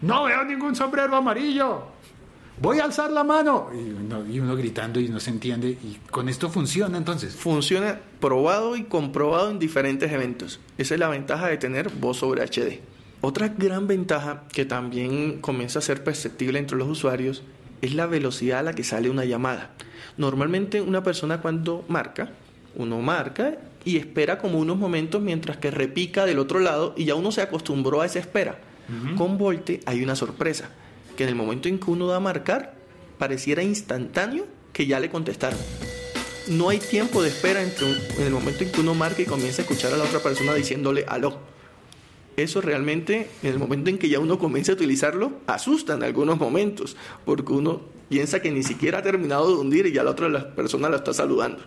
No 0.00 0.24
veo 0.24 0.44
ningún 0.44 0.74
sombrero 0.74 1.14
amarillo. 1.14 1.84
Voy 2.60 2.78
a 2.78 2.84
alzar 2.84 3.10
la 3.10 3.24
mano. 3.24 3.70
Y 3.72 3.90
uno, 3.90 4.26
y 4.26 4.38
uno 4.38 4.54
gritando 4.54 5.00
y 5.00 5.08
no 5.08 5.18
se 5.18 5.30
entiende. 5.30 5.70
Y 5.70 5.98
con 6.10 6.28
esto 6.28 6.50
funciona 6.50 6.98
entonces. 6.98 7.34
Funciona 7.34 7.98
probado 8.20 8.76
y 8.76 8.84
comprobado 8.84 9.50
en 9.50 9.58
diferentes 9.58 10.12
eventos. 10.12 10.60
Esa 10.76 10.94
es 10.94 11.00
la 11.00 11.08
ventaja 11.08 11.48
de 11.48 11.56
tener 11.56 11.88
voz 11.88 12.18
sobre 12.18 12.42
HD. 12.42 12.80
Otra 13.22 13.48
gran 13.48 13.86
ventaja 13.86 14.44
que 14.52 14.66
también 14.66 15.40
comienza 15.40 15.78
a 15.78 15.82
ser 15.82 16.04
perceptible 16.04 16.58
entre 16.58 16.76
los 16.76 16.88
usuarios 16.88 17.42
es 17.80 17.94
la 17.94 18.06
velocidad 18.06 18.60
a 18.60 18.62
la 18.62 18.74
que 18.74 18.84
sale 18.84 19.08
una 19.08 19.24
llamada. 19.24 19.70
Normalmente 20.18 20.82
una 20.82 21.02
persona 21.02 21.40
cuando 21.40 21.84
marca, 21.88 22.30
uno 22.76 23.00
marca 23.00 23.56
y 23.84 23.96
espera 23.96 24.38
como 24.38 24.58
unos 24.58 24.76
momentos 24.76 25.22
mientras 25.22 25.56
que 25.56 25.70
repica 25.70 26.26
del 26.26 26.38
otro 26.38 26.60
lado 26.60 26.94
y 26.96 27.06
ya 27.06 27.14
uno 27.14 27.32
se 27.32 27.40
acostumbró 27.40 28.02
a 28.02 28.06
esa 28.06 28.18
espera. 28.18 28.58
Con 29.16 29.38
Volte 29.38 29.80
hay 29.86 30.02
una 30.02 30.16
sorpresa, 30.16 30.70
que 31.16 31.24
en 31.24 31.30
el 31.30 31.34
momento 31.34 31.68
en 31.68 31.78
que 31.78 31.90
uno 31.90 32.06
da 32.06 32.16
a 32.16 32.20
marcar, 32.20 32.74
pareciera 33.18 33.62
instantáneo 33.62 34.46
que 34.72 34.86
ya 34.86 35.00
le 35.00 35.10
contestaron 35.10 35.58
no 36.50 36.68
hay 36.68 36.78
tiempo 36.78 37.22
de 37.22 37.28
espera 37.28 37.62
entre 37.62 37.86
en 37.90 38.26
el 38.26 38.32
momento 38.32 38.64
en 38.64 38.72
que 38.72 38.80
uno 38.80 38.94
marca 38.94 39.22
y 39.22 39.24
comienza 39.24 39.62
a 39.62 39.64
escuchar 39.64 39.92
a 39.92 39.96
la 39.96 40.04
otra 40.04 40.20
persona 40.20 40.52
diciéndole 40.52 41.04
aló. 41.06 41.38
Eso 42.36 42.60
realmente, 42.60 43.28
en 43.42 43.50
el 43.50 43.58
momento 43.58 43.90
en 43.90 43.98
que 43.98 44.08
ya 44.08 44.18
uno 44.18 44.38
comienza 44.38 44.72
a 44.72 44.74
utilizarlo, 44.74 45.32
asusta 45.46 45.94
en 45.94 46.02
algunos 46.02 46.38
momentos, 46.38 46.96
porque 47.24 47.52
uno 47.52 47.82
piensa 48.08 48.40
que 48.40 48.50
ni 48.50 48.62
siquiera 48.62 48.98
ha 48.98 49.02
terminado 49.02 49.48
de 49.48 49.60
hundir 49.60 49.86
y 49.86 49.92
ya 49.92 50.02
la 50.02 50.10
otra 50.10 50.28
la 50.28 50.54
persona 50.54 50.88
lo 50.88 50.96
está 50.96 51.12
saludando. 51.12 51.62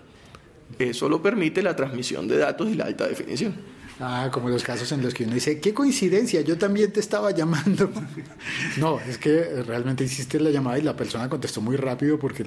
Eso 0.79 1.08
lo 1.08 1.21
permite 1.21 1.62
la 1.62 1.75
transmisión 1.75 2.27
de 2.27 2.38
datos 2.38 2.69
y 2.69 2.73
la 2.73 2.86
alta 2.86 3.08
definición. 3.08 3.53
Ah, 3.99 4.29
como 4.32 4.49
los 4.49 4.63
casos 4.63 4.91
en 4.91 5.01
los 5.01 5.13
que 5.13 5.23
uno 5.23 5.36
dice, 5.36 5.60
qué 5.60 5.73
coincidencia, 5.73 6.41
yo 6.41 6.58
también 6.58 6.91
te 6.91 6.99
estaba 6.99 7.32
llamando. 7.32 7.91
no, 8.77 8.99
es 8.99 9.17
que 9.17 9.63
realmente 9.63 10.03
hiciste 10.03 10.39
la 10.39 10.49
llamada 10.49 10.79
y 10.79 10.82
la 10.82 10.95
persona 10.95 11.29
contestó 11.29 11.62
muy 11.62 11.75
rápido 11.75 12.17
porque 12.17 12.43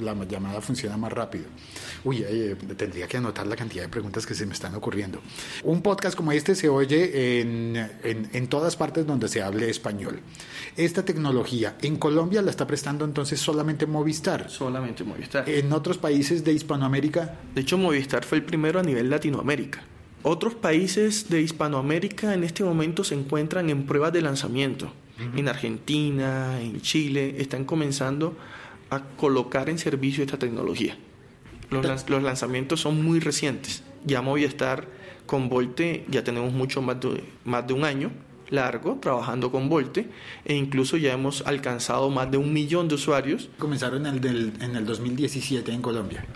la 0.00 0.14
llamada 0.24 0.60
funciona 0.60 0.96
más 0.96 1.12
rápido. 1.12 1.44
Uy, 2.04 2.24
eh, 2.26 2.56
tendría 2.76 3.08
que 3.08 3.16
anotar 3.16 3.46
la 3.46 3.56
cantidad 3.56 3.82
de 3.82 3.88
preguntas 3.88 4.26
que 4.26 4.34
se 4.34 4.46
me 4.46 4.52
están 4.52 4.74
ocurriendo. 4.74 5.20
Un 5.64 5.82
podcast 5.82 6.16
como 6.16 6.32
este 6.32 6.54
se 6.54 6.68
oye 6.68 7.40
en, 7.40 7.76
en, 8.04 8.28
en 8.32 8.46
todas 8.48 8.76
partes 8.76 9.06
donde 9.06 9.28
se 9.28 9.42
hable 9.42 9.70
español. 9.70 10.20
Esta 10.76 11.04
tecnología 11.04 11.76
en 11.82 11.96
Colombia 11.96 12.42
la 12.42 12.50
está 12.50 12.66
prestando 12.66 13.04
entonces 13.04 13.40
solamente 13.40 13.86
Movistar. 13.86 14.50
Solamente 14.50 15.04
Movistar. 15.04 15.48
En 15.48 15.72
otros 15.72 15.98
países 15.98 16.44
de 16.44 16.52
Hispanoamérica. 16.52 17.38
De 17.54 17.62
hecho, 17.62 17.78
Movistar 17.78 18.24
fue 18.24 18.38
el 18.38 18.44
primero 18.44 18.80
a 18.80 18.82
nivel 18.82 19.10
Latinoamérica. 19.10 19.82
Otros 20.22 20.54
países 20.54 21.30
de 21.30 21.40
Hispanoamérica 21.40 22.34
en 22.34 22.44
este 22.44 22.62
momento 22.62 23.04
se 23.04 23.14
encuentran 23.14 23.70
en 23.70 23.86
pruebas 23.86 24.12
de 24.12 24.20
lanzamiento. 24.20 24.92
En 25.36 25.48
Argentina, 25.48 26.60
en 26.60 26.80
Chile, 26.80 27.36
están 27.38 27.64
comenzando 27.64 28.34
a 28.90 29.02
colocar 29.16 29.68
en 29.68 29.78
servicio 29.78 30.24
esta 30.24 30.38
tecnología. 30.38 30.96
Los, 31.70 32.08
los 32.08 32.22
lanzamientos 32.22 32.80
son 32.80 33.02
muy 33.02 33.20
recientes. 33.20 33.82
Ya 34.04 34.22
Movistar 34.22 34.88
con 35.26 35.48
Volte 35.48 36.04
ya 36.08 36.24
tenemos 36.24 36.52
mucho 36.52 36.82
más 36.82 37.00
de, 37.00 37.22
más 37.44 37.66
de 37.66 37.74
un 37.74 37.84
año 37.84 38.10
largo 38.48 38.98
trabajando 39.00 39.52
con 39.52 39.68
Volte 39.68 40.08
e 40.44 40.54
incluso 40.54 40.96
ya 40.96 41.12
hemos 41.12 41.46
alcanzado 41.46 42.10
más 42.10 42.30
de 42.30 42.36
un 42.38 42.52
millón 42.52 42.88
de 42.88 42.96
usuarios. 42.96 43.48
Comenzaron 43.58 44.06
en 44.06 44.24
el, 44.24 44.52
en 44.60 44.76
el 44.76 44.84
2017 44.86 45.70
en 45.72 45.82
Colombia 45.82 46.26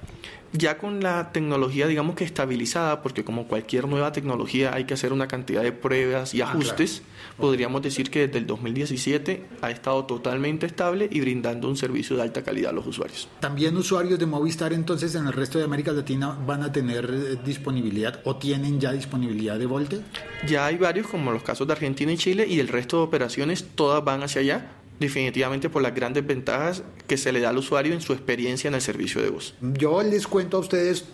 ya 0.57 0.79
con 0.79 1.03
la 1.03 1.33
tecnología, 1.33 1.87
digamos 1.89 2.15
que 2.15 2.25
estabilizada, 2.25 3.03
porque 3.03 3.25
como 3.25 3.49
cualquier 3.49 3.89
nueva 3.89 4.13
tecnología 4.13 4.73
hay 4.73 4.85
que 4.85 4.95
hacer 4.95 5.13
una 5.13 5.27
cantidad 5.27 5.63
de 5.63 5.73
pruebas 5.73 6.33
y 6.33 6.41
ah, 6.41 6.47
ajustes, 6.47 7.03
podríamos 7.37 7.83
decir 7.83 8.11
que 8.11 8.27
desde 8.27 8.39
el 8.39 8.47
2017 8.47 9.45
ha 9.63 9.71
estado 9.71 10.05
totalmente 10.05 10.67
estable 10.67 11.09
y 11.11 11.21
brindando 11.21 11.69
un 11.69 11.77
servicio 11.77 12.17
de 12.17 12.23
alta 12.23 12.43
calidad 12.43 12.71
a 12.71 12.75
los 12.75 12.87
usuarios. 12.87 13.29
¿También 13.41 13.77
usuarios 13.77 14.19
de 14.19 14.27
Movistar 14.27 14.73
entonces 14.73 15.15
en 15.17 15.27
el 15.27 15.33
resto 15.33 15.59
de 15.59 15.65
América 15.65 15.93
Latina 15.93 16.39
van 16.47 16.63
a 16.63 16.73
tener 16.73 17.11
eh, 17.13 17.37
disponibilidad 17.45 18.21
o 18.25 18.37
tienen 18.37 18.81
ya 18.81 18.93
disponibilidad 18.93 19.59
de 19.59 19.67
Volte? 19.67 20.01
Ya 20.47 20.67
hay 20.67 20.77
varios, 20.77 21.09
como 21.09 21.33
los 21.33 21.43
casos 21.43 21.67
de 21.67 21.73
Argentina 21.73 22.13
y 22.13 22.17
Chile, 22.17 22.47
y 22.49 22.61
el 22.61 22.69
resto 22.69 22.99
de 22.99 23.03
operaciones 23.03 23.65
todas 23.75 24.05
van 24.05 24.23
hacia 24.23 24.41
allá 24.41 24.71
definitivamente 25.01 25.69
por 25.69 25.83
las 25.83 25.95
grandes 25.95 26.27
ventajas 26.27 26.83
que 27.07 27.17
se 27.17 27.33
le 27.33 27.41
da 27.41 27.51
al 27.51 27.59
usuario 27.59 27.95
en 27.95 28.01
su 28.01 28.13
experiencia 28.13 28.69
en 28.69 28.75
el 28.75 28.81
servicio 28.81 29.21
de 29.23 29.31
voz. 29.31 29.55
Yo 29.61 30.03
les 30.03 30.27
cuento 30.27 30.57
a 30.57 30.61
ustedes 30.61 31.05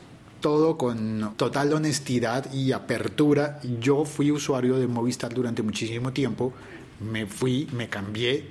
todo 0.41 0.79
con 0.79 1.35
total 1.37 1.73
honestidad 1.73 2.53
y 2.53 2.73
apertura. 2.73 3.61
Yo 3.81 4.05
fui 4.05 4.31
usuario 4.31 4.79
de 4.79 4.87
Movistar 4.87 5.33
durante 5.33 5.63
muchísimo 5.63 6.13
tiempo. 6.13 6.53
Me 7.01 7.27
fui, 7.27 7.69
me 7.73 7.89
cambié 7.89 8.47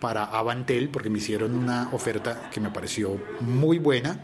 para 0.00 0.24
Avantel 0.24 0.88
porque 0.90 1.10
me 1.10 1.18
hicieron 1.18 1.54
una 1.54 1.90
oferta 1.92 2.50
que 2.52 2.60
me 2.60 2.70
pareció 2.70 3.20
muy 3.40 3.78
buena. 3.78 4.22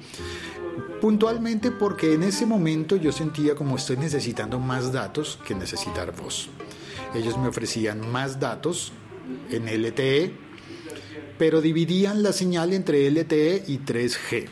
Puntualmente 1.01 1.71
porque 1.71 2.15
en 2.15 2.23
ese 2.25 2.47
momento 2.47 2.97
yo 2.97 3.13
sentía 3.13 3.55
como 3.55 3.77
estoy 3.77 3.97
necesitando 3.97 4.59
más 4.59 4.93
datos 4.93 5.39
que 5.47 5.55
necesitar 5.55 6.15
voz. 6.17 6.49
Ellos 7.15 7.39
me 7.39 7.49
ofrecían 7.49 8.11
más 8.11 8.41
datos 8.41 8.93
en 9.51 9.67
LTE 9.67 10.44
pero 11.39 11.61
dividían 11.61 12.23
la 12.23 12.33
señal 12.33 12.73
entre 12.73 13.11
LTE 13.11 13.65
y 13.67 13.79
3G. 13.79 14.47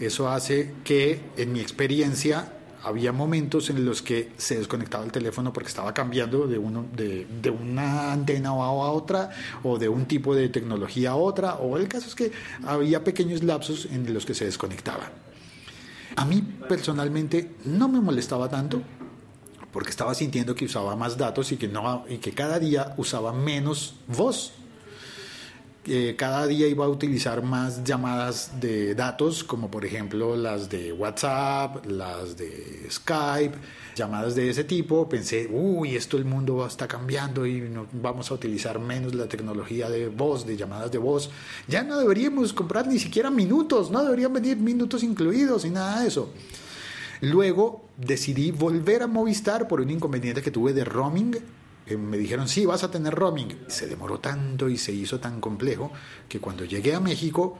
Eso 0.00 0.28
hace 0.28 0.74
que, 0.84 1.20
en 1.36 1.52
mi 1.52 1.60
experiencia, 1.60 2.52
había 2.82 3.12
momentos 3.12 3.70
en 3.70 3.84
los 3.84 4.02
que 4.02 4.30
se 4.36 4.56
desconectaba 4.56 5.04
el 5.04 5.10
teléfono 5.10 5.52
porque 5.52 5.68
estaba 5.68 5.92
cambiando 5.92 6.46
de, 6.46 6.58
una 6.58 8.12
antena 8.12 8.50
a 8.50 8.70
otra 8.70 9.30
o 9.64 9.78
de 9.78 9.88
un 9.88 10.06
tipo 10.06 10.34
de 10.34 10.48
tecnología 10.48 11.10
a 11.10 11.16
otra, 11.16 11.56
o 11.56 11.76
el 11.76 11.88
caso 11.88 12.06
es 12.06 12.14
que 12.14 12.30
había 12.64 13.02
pequeños 13.02 13.42
lapsos 13.42 13.88
en 13.90 14.12
los 14.14 14.24
que 14.24 14.34
se 14.34 14.44
desconectaba. 14.44 15.10
A 16.14 16.24
mí 16.24 16.42
personalmente 16.68 17.56
no 17.64 17.88
me 17.88 18.00
molestaba 18.00 18.48
tanto 18.48 18.82
porque 19.72 19.90
estaba 19.90 20.14
sintiendo 20.14 20.54
que 20.54 20.64
usaba 20.64 20.96
más 20.96 21.18
datos 21.18 21.52
y 21.52 21.56
que 21.56 22.32
cada 22.32 22.58
día 22.58 22.94
usaba 22.96 23.32
menos 23.32 23.96
voz 24.06 24.52
cada 26.16 26.46
día 26.46 26.68
iba 26.68 26.84
a 26.84 26.88
utilizar 26.88 27.42
más 27.42 27.82
llamadas 27.84 28.60
de 28.60 28.94
datos, 28.94 29.42
como 29.44 29.70
por 29.70 29.84
ejemplo 29.84 30.36
las 30.36 30.68
de 30.68 30.92
WhatsApp, 30.92 31.86
las 31.86 32.36
de 32.36 32.86
Skype, 32.90 33.56
llamadas 33.96 34.34
de 34.34 34.50
ese 34.50 34.64
tipo. 34.64 35.08
Pensé, 35.08 35.48
uy, 35.50 35.96
esto 35.96 36.16
el 36.16 36.24
mundo 36.24 36.66
está 36.66 36.86
cambiando 36.86 37.46
y 37.46 37.68
vamos 37.92 38.30
a 38.30 38.34
utilizar 38.34 38.78
menos 38.78 39.14
la 39.14 39.28
tecnología 39.28 39.88
de 39.88 40.08
voz, 40.08 40.46
de 40.46 40.56
llamadas 40.56 40.90
de 40.90 40.98
voz. 40.98 41.30
Ya 41.66 41.82
no 41.82 41.98
deberíamos 41.98 42.52
comprar 42.52 42.86
ni 42.86 42.98
siquiera 42.98 43.30
minutos, 43.30 43.90
no 43.90 44.02
deberían 44.02 44.32
venir 44.32 44.56
minutos 44.56 45.02
incluidos 45.02 45.64
y 45.64 45.70
nada 45.70 46.02
de 46.02 46.08
eso. 46.08 46.30
Luego 47.20 47.84
decidí 47.96 48.52
volver 48.52 49.02
a 49.02 49.06
Movistar 49.06 49.66
por 49.66 49.80
un 49.80 49.90
inconveniente 49.90 50.42
que 50.42 50.50
tuve 50.50 50.72
de 50.72 50.84
roaming 50.84 51.36
me 51.96 52.18
dijeron, 52.18 52.48
sí, 52.48 52.66
vas 52.66 52.84
a 52.84 52.90
tener 52.90 53.14
roaming. 53.14 53.56
Se 53.68 53.86
demoró 53.86 54.18
tanto 54.18 54.68
y 54.68 54.76
se 54.76 54.92
hizo 54.92 55.18
tan 55.20 55.40
complejo 55.40 55.92
que 56.28 56.40
cuando 56.40 56.64
llegué 56.64 56.94
a 56.94 57.00
México 57.00 57.58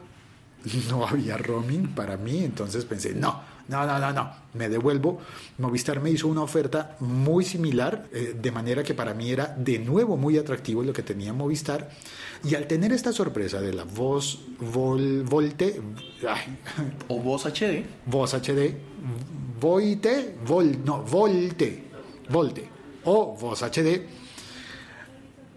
no 0.91 1.07
había 1.07 1.37
roaming 1.37 1.89
para 1.95 2.17
mí, 2.17 2.45
entonces 2.45 2.85
pensé, 2.85 3.15
no, 3.15 3.41
no, 3.69 3.87
no, 3.87 3.99
no, 3.99 4.13
no, 4.13 4.31
me 4.55 4.69
devuelvo. 4.69 5.19
Movistar 5.59 6.01
me 6.01 6.11
hizo 6.11 6.29
una 6.29 6.43
oferta 6.43 6.97
muy 7.01 7.45
similar, 7.45 8.09
eh, 8.13 8.35
de 8.41 8.51
manera 8.51 8.83
que 8.83 8.95
para 8.95 9.15
mí 9.15 9.31
era 9.31 9.55
de 9.57 9.79
nuevo 9.79 10.17
muy 10.17 10.39
atractivo 10.39 10.83
lo 10.83 10.93
que 10.93 11.03
tenía 11.03 11.33
Movistar. 11.33 11.91
Y 12.45 12.55
al 12.55 12.67
tener 12.67 12.93
esta 12.93 13.13
sorpresa 13.13 13.61
de 13.61 13.75
la 13.75 13.85
voz 13.85 14.41
Volte, 14.61 15.81
o 17.09 17.21
voz 17.21 17.47
HD, 17.47 17.85
voz 18.07 18.35
HD, 18.35 18.77
Voite, 19.61 20.37
Vol, 20.47 20.85
no, 20.85 21.03
Volte, 21.03 21.85
Volte 22.31 22.78
o 23.09 23.35
voz 23.35 23.63
HD, 23.63 24.03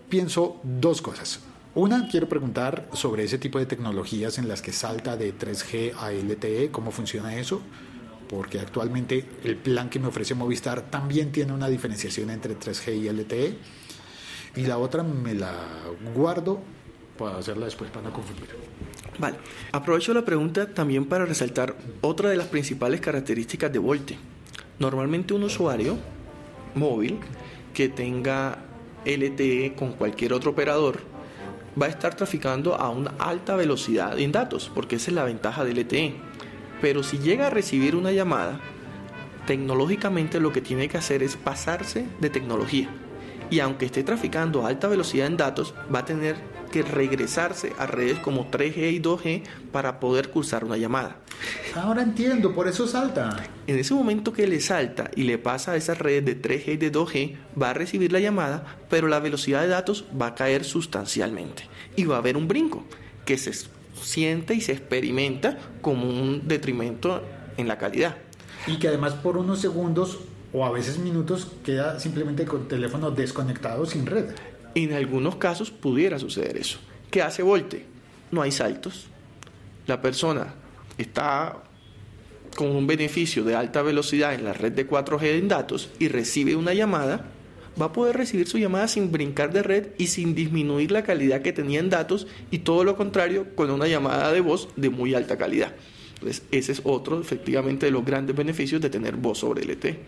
pienso 0.08 0.62
dos 0.64 1.02
cosas. 1.02 1.42
Una, 1.76 2.08
quiero 2.08 2.30
preguntar 2.30 2.88
sobre 2.94 3.24
ese 3.24 3.38
tipo 3.38 3.60
de 3.60 3.66
tecnologías 3.66 4.38
en 4.38 4.48
las 4.48 4.62
que 4.62 4.72
salta 4.72 5.18
de 5.18 5.38
3G 5.38 5.94
a 5.98 6.12
LTE, 6.12 6.72
cómo 6.72 6.92
funciona 6.92 7.36
eso, 7.36 7.62
porque 8.30 8.60
actualmente 8.60 9.26
el 9.44 9.58
plan 9.58 9.90
que 9.90 10.00
me 10.00 10.08
ofrece 10.08 10.34
Movistar 10.34 10.90
también 10.90 11.34
tiene 11.34 11.52
una 11.52 11.68
diferenciación 11.68 12.30
entre 12.30 12.58
3G 12.58 12.96
y 12.96 13.10
LTE. 13.10 13.58
Y 14.56 14.66
la 14.66 14.78
otra 14.78 15.04
me 15.04 15.34
la 15.34 15.54
guardo 16.14 16.60
para 17.18 17.38
hacerla 17.38 17.66
después 17.66 17.90
para 17.92 18.08
no 18.08 18.14
confundir. 18.14 18.48
Vale, 19.18 19.38
aprovecho 19.72 20.14
la 20.14 20.24
pregunta 20.24 20.74
también 20.74 21.06
para 21.06 21.26
resaltar 21.26 21.76
otra 22.02 22.30
de 22.30 22.38
las 22.38 22.48
principales 22.48 23.02
características 23.02 23.72
de 23.72 23.80
Volte. 23.80 24.18
Normalmente 24.80 25.34
un 25.34 25.44
usuario 25.44 25.98
móvil 26.76 27.20
que 27.74 27.90
tenga 27.90 28.60
LTE 29.06 29.74
con 29.76 29.94
cualquier 29.94 30.34
otro 30.34 30.52
operador 30.52 31.12
va 31.80 31.86
a 31.86 31.90
estar 31.90 32.16
traficando 32.16 32.76
a 32.76 32.90
una 32.90 33.14
alta 33.20 33.56
velocidad 33.56 34.20
en 34.20 34.32
datos, 34.32 34.72
porque 34.74 34.98
esa 34.98 35.12
es 35.12 35.16
la 35.16 35.24
ventaja 35.24 35.64
de 35.64 35.74
LTE. 35.74 36.16
Pero 36.82 37.04
si 37.04 37.20
llega 37.20 37.48
a 37.48 37.50
recibir 37.50 37.96
una 37.96 38.12
llamada, 38.12 38.60
tecnológicamente 39.46 40.40
lo 40.40 40.52
que 40.52 40.62
tiene 40.62 40.90
que 40.90 40.98
hacer 40.98 41.24
es 41.24 41.38
pasarse 41.38 42.06
de 42.20 42.30
tecnología. 42.30 42.90
Y 43.50 43.60
aunque 43.60 43.86
esté 43.86 44.04
traficando 44.04 44.66
a 44.66 44.70
alta 44.70 44.88
velocidad 44.88 45.28
en 45.28 45.38
datos, 45.38 45.74
va 45.94 46.00
a 46.00 46.06
tener 46.06 46.38
que 46.72 46.82
regresarse 46.82 47.74
a 47.78 47.86
redes 47.86 48.20
como 48.20 48.50
3G 48.50 48.94
y 48.94 49.02
2G 49.02 49.44
para 49.72 50.00
poder 50.00 50.30
cursar 50.30 50.64
una 50.64 50.78
llamada. 50.78 51.18
Ahora 51.76 52.02
entiendo, 52.02 52.54
por 52.54 52.68
eso 52.68 52.88
salta. 52.88 53.44
En 53.68 53.78
ese 53.78 53.94
momento 53.94 54.34
que 54.34 54.48
le 54.48 54.60
salta 54.62 55.12
y 55.16 55.24
le 55.24 55.38
pasa 55.38 55.74
a 55.74 55.76
esas 55.76 56.00
redes 56.00 56.26
de 56.26 56.42
3G 56.42 56.74
y 56.74 56.78
de 56.78 56.92
2G, 56.92 57.36
va 57.62 57.72
a 57.72 57.74
recibir 57.74 58.12
la 58.12 58.20
llamada, 58.20 58.78
pero 58.90 59.08
la 59.08 59.20
velocidad 59.20 59.62
de 59.62 59.68
datos 59.68 60.06
va 60.20 60.28
a 60.28 60.36
caer 60.36 60.64
sustancialmente 60.64 61.68
y 61.96 62.06
va 62.06 62.16
a 62.16 62.20
haber 62.20 62.38
un 62.38 62.48
brinco 62.48 62.86
que 63.26 63.38
se 63.38 63.52
siente 64.02 64.54
y 64.56 64.62
se 64.62 64.72
experimenta 64.72 65.58
como 65.82 66.08
un 66.08 66.48
detrimento 66.48 67.22
en 67.58 67.68
la 67.68 67.78
calidad. 67.78 68.18
Y 68.68 68.78
que 68.78 68.88
además 68.88 69.14
por 69.14 69.38
unos 69.38 69.60
segundos 69.60 70.20
o 70.54 70.66
a 70.66 70.72
veces 70.72 70.98
minutos 71.00 71.48
queda 71.64 72.00
simplemente 72.00 72.46
con 72.46 72.68
teléfono 72.68 73.12
desconectado 73.12 73.86
sin 73.86 74.06
red. 74.06 74.26
En 74.76 74.94
algunos 74.94 75.36
casos 75.36 75.72
pudiera 75.72 76.20
suceder 76.20 76.58
eso. 76.58 76.80
¿Qué 77.10 77.22
hace 77.22 77.44
Volte? 77.44 77.86
No 78.32 78.42
hay 78.42 78.52
saltos. 78.52 79.08
La 79.88 80.02
persona 80.02 80.54
está 80.98 81.64
con 82.56 82.68
un 82.68 82.88
beneficio 82.88 83.44
de 83.44 83.56
alta 83.56 83.82
velocidad 83.82 84.34
en 84.34 84.46
la 84.46 84.54
red 84.54 84.72
de 84.72 84.88
4G 84.88 85.38
en 85.38 85.48
datos 85.48 85.90
y 86.00 86.08
recibe 86.08 86.56
una 86.56 86.74
llamada, 86.74 87.32
va 87.82 87.88
a 87.88 87.94
poder 87.94 88.18
recibir 88.18 88.48
su 88.48 88.58
llamada 88.58 88.88
sin 88.88 89.12
brincar 89.12 89.54
de 89.54 89.64
red 89.64 89.88
y 89.98 90.08
sin 90.08 90.36
disminuir 90.36 90.92
la 90.92 91.04
calidad 91.04 91.42
que 91.42 91.54
tenía 91.54 91.80
en 91.80 91.90
datos 91.90 92.28
y 92.50 92.60
todo 92.60 92.84
lo 92.84 92.96
contrario 92.98 93.56
con 93.56 93.72
una 93.72 93.88
llamada 93.88 94.32
de 94.32 94.42
voz 94.42 94.70
de 94.76 94.90
muy 94.90 95.14
alta 95.14 95.38
calidad. 95.38 95.74
Entonces, 96.16 96.44
ese 96.52 96.74
es 96.74 96.82
otro, 96.84 97.20
efectivamente, 97.20 97.88
de 97.88 97.92
los 97.92 98.06
grandes 98.06 98.36
beneficios 98.36 98.80
de 98.80 98.90
tener 98.90 99.16
voz 99.16 99.40
sobre 99.40 99.66
LTE. 99.66 100.00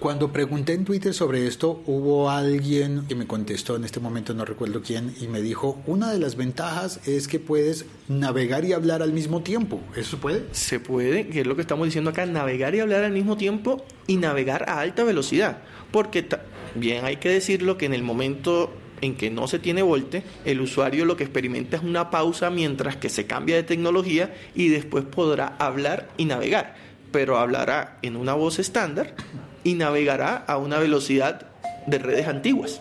Cuando 0.00 0.32
pregunté 0.32 0.72
en 0.72 0.86
Twitter 0.86 1.12
sobre 1.12 1.46
esto, 1.46 1.82
hubo 1.84 2.30
alguien 2.30 3.04
que 3.06 3.14
me 3.14 3.26
contestó, 3.26 3.76
en 3.76 3.84
este 3.84 4.00
momento 4.00 4.32
no 4.32 4.46
recuerdo 4.46 4.80
quién, 4.80 5.14
y 5.20 5.28
me 5.28 5.42
dijo, 5.42 5.82
una 5.86 6.10
de 6.10 6.18
las 6.18 6.36
ventajas 6.36 7.06
es 7.06 7.28
que 7.28 7.38
puedes 7.38 7.84
navegar 8.08 8.64
y 8.64 8.72
hablar 8.72 9.02
al 9.02 9.12
mismo 9.12 9.42
tiempo. 9.42 9.78
¿Eso 9.94 10.16
puede? 10.16 10.46
Se 10.52 10.80
puede, 10.80 11.28
que 11.28 11.42
es 11.42 11.46
lo 11.46 11.54
que 11.54 11.60
estamos 11.60 11.86
diciendo 11.86 12.08
acá, 12.08 12.24
navegar 12.24 12.74
y 12.74 12.80
hablar 12.80 13.04
al 13.04 13.12
mismo 13.12 13.36
tiempo 13.36 13.84
y 14.06 14.16
navegar 14.16 14.70
a 14.70 14.80
alta 14.80 15.04
velocidad. 15.04 15.58
Porque 15.90 16.26
bien 16.74 17.04
hay 17.04 17.16
que 17.16 17.28
decirlo 17.28 17.76
que 17.76 17.84
en 17.84 17.92
el 17.92 18.02
momento 18.02 18.72
en 19.02 19.16
que 19.16 19.28
no 19.28 19.48
se 19.48 19.58
tiene 19.58 19.82
volte, 19.82 20.22
el 20.46 20.62
usuario 20.62 21.04
lo 21.04 21.18
que 21.18 21.24
experimenta 21.24 21.76
es 21.76 21.82
una 21.82 22.08
pausa 22.08 22.48
mientras 22.48 22.96
que 22.96 23.10
se 23.10 23.26
cambia 23.26 23.56
de 23.56 23.64
tecnología 23.64 24.34
y 24.54 24.68
después 24.68 25.04
podrá 25.04 25.56
hablar 25.58 26.08
y 26.16 26.24
navegar, 26.24 26.74
pero 27.12 27.36
hablará 27.36 27.98
en 28.00 28.16
una 28.16 28.32
voz 28.32 28.58
estándar 28.58 29.14
y 29.64 29.74
navegará 29.74 30.36
a 30.36 30.58
una 30.58 30.78
velocidad 30.78 31.46
de 31.86 31.98
redes 31.98 32.28
antiguas. 32.28 32.80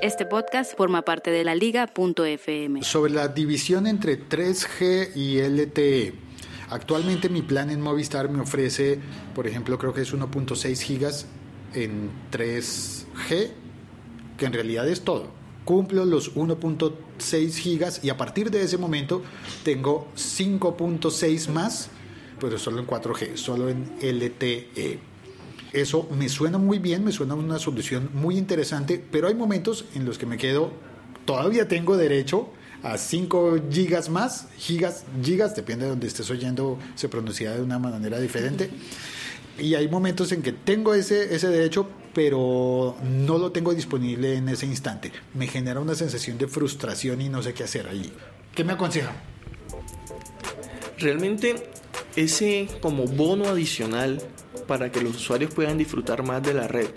Este 0.00 0.26
podcast 0.26 0.76
forma 0.76 1.02
parte 1.02 1.30
de 1.30 1.42
la 1.42 1.54
liga.fm. 1.54 2.84
Sobre 2.84 3.12
la 3.12 3.28
división 3.28 3.86
entre 3.86 4.28
3G 4.28 5.16
y 5.16 5.40
LTE. 5.40 6.14
Actualmente 6.70 7.28
mi 7.28 7.42
plan 7.42 7.70
en 7.70 7.80
Movistar 7.80 8.28
me 8.30 8.40
ofrece, 8.40 9.00
por 9.34 9.46
ejemplo, 9.46 9.78
creo 9.78 9.92
que 9.92 10.02
es 10.02 10.14
1.6 10.14 10.80
gigas 10.82 11.26
en 11.74 12.10
3G, 12.30 13.50
que 14.36 14.46
en 14.46 14.52
realidad 14.52 14.88
es 14.88 15.00
todo. 15.00 15.30
Cumplo 15.64 16.04
los 16.04 16.36
1.6 16.36 17.50
gigas 17.54 18.04
y 18.04 18.10
a 18.10 18.16
partir 18.16 18.50
de 18.50 18.62
ese 18.62 18.78
momento 18.78 19.22
tengo 19.64 20.06
5.6 20.14 21.48
más, 21.48 21.90
pero 22.38 22.58
solo 22.58 22.78
en 22.78 22.86
4G, 22.86 23.36
solo 23.36 23.68
en 23.68 23.96
LTE. 24.00 25.07
Eso 25.72 26.08
me 26.16 26.28
suena 26.28 26.58
muy 26.58 26.78
bien, 26.78 27.04
me 27.04 27.12
suena 27.12 27.34
una 27.34 27.58
solución 27.58 28.10
muy 28.14 28.38
interesante, 28.38 29.02
pero 29.10 29.28
hay 29.28 29.34
momentos 29.34 29.84
en 29.94 30.04
los 30.04 30.18
que 30.18 30.26
me 30.26 30.38
quedo, 30.38 30.72
todavía 31.24 31.68
tengo 31.68 31.96
derecho 31.96 32.48
a 32.82 32.96
5 32.96 33.58
gigas 33.70 34.08
más, 34.08 34.48
gigas, 34.56 35.04
gigas, 35.22 35.54
depende 35.54 35.84
de 35.84 35.90
donde 35.90 36.06
estés 36.06 36.30
oyendo, 36.30 36.78
se 36.94 37.08
pronuncia 37.08 37.52
de 37.52 37.62
una 37.62 37.78
manera 37.78 38.18
diferente. 38.18 38.70
Y 39.58 39.74
hay 39.74 39.88
momentos 39.88 40.30
en 40.30 40.40
que 40.40 40.52
tengo 40.52 40.94
ese, 40.94 41.34
ese 41.34 41.48
derecho, 41.48 41.88
pero 42.14 42.94
no 43.02 43.38
lo 43.38 43.50
tengo 43.50 43.74
disponible 43.74 44.36
en 44.36 44.48
ese 44.48 44.66
instante. 44.66 45.10
Me 45.34 45.48
genera 45.48 45.80
una 45.80 45.96
sensación 45.96 46.38
de 46.38 46.46
frustración 46.46 47.20
y 47.20 47.28
no 47.28 47.42
sé 47.42 47.54
qué 47.54 47.64
hacer 47.64 47.88
ahí. 47.88 48.12
¿Qué 48.54 48.62
me 48.62 48.74
aconseja? 48.74 49.10
Realmente 50.96 51.70
ese 52.14 52.68
como 52.80 53.06
bono 53.06 53.48
adicional 53.48 54.22
para 54.66 54.90
que 54.90 55.00
los 55.00 55.16
usuarios 55.16 55.52
puedan 55.54 55.78
disfrutar 55.78 56.22
más 56.22 56.42
de 56.42 56.54
la 56.54 56.68
red 56.68 56.88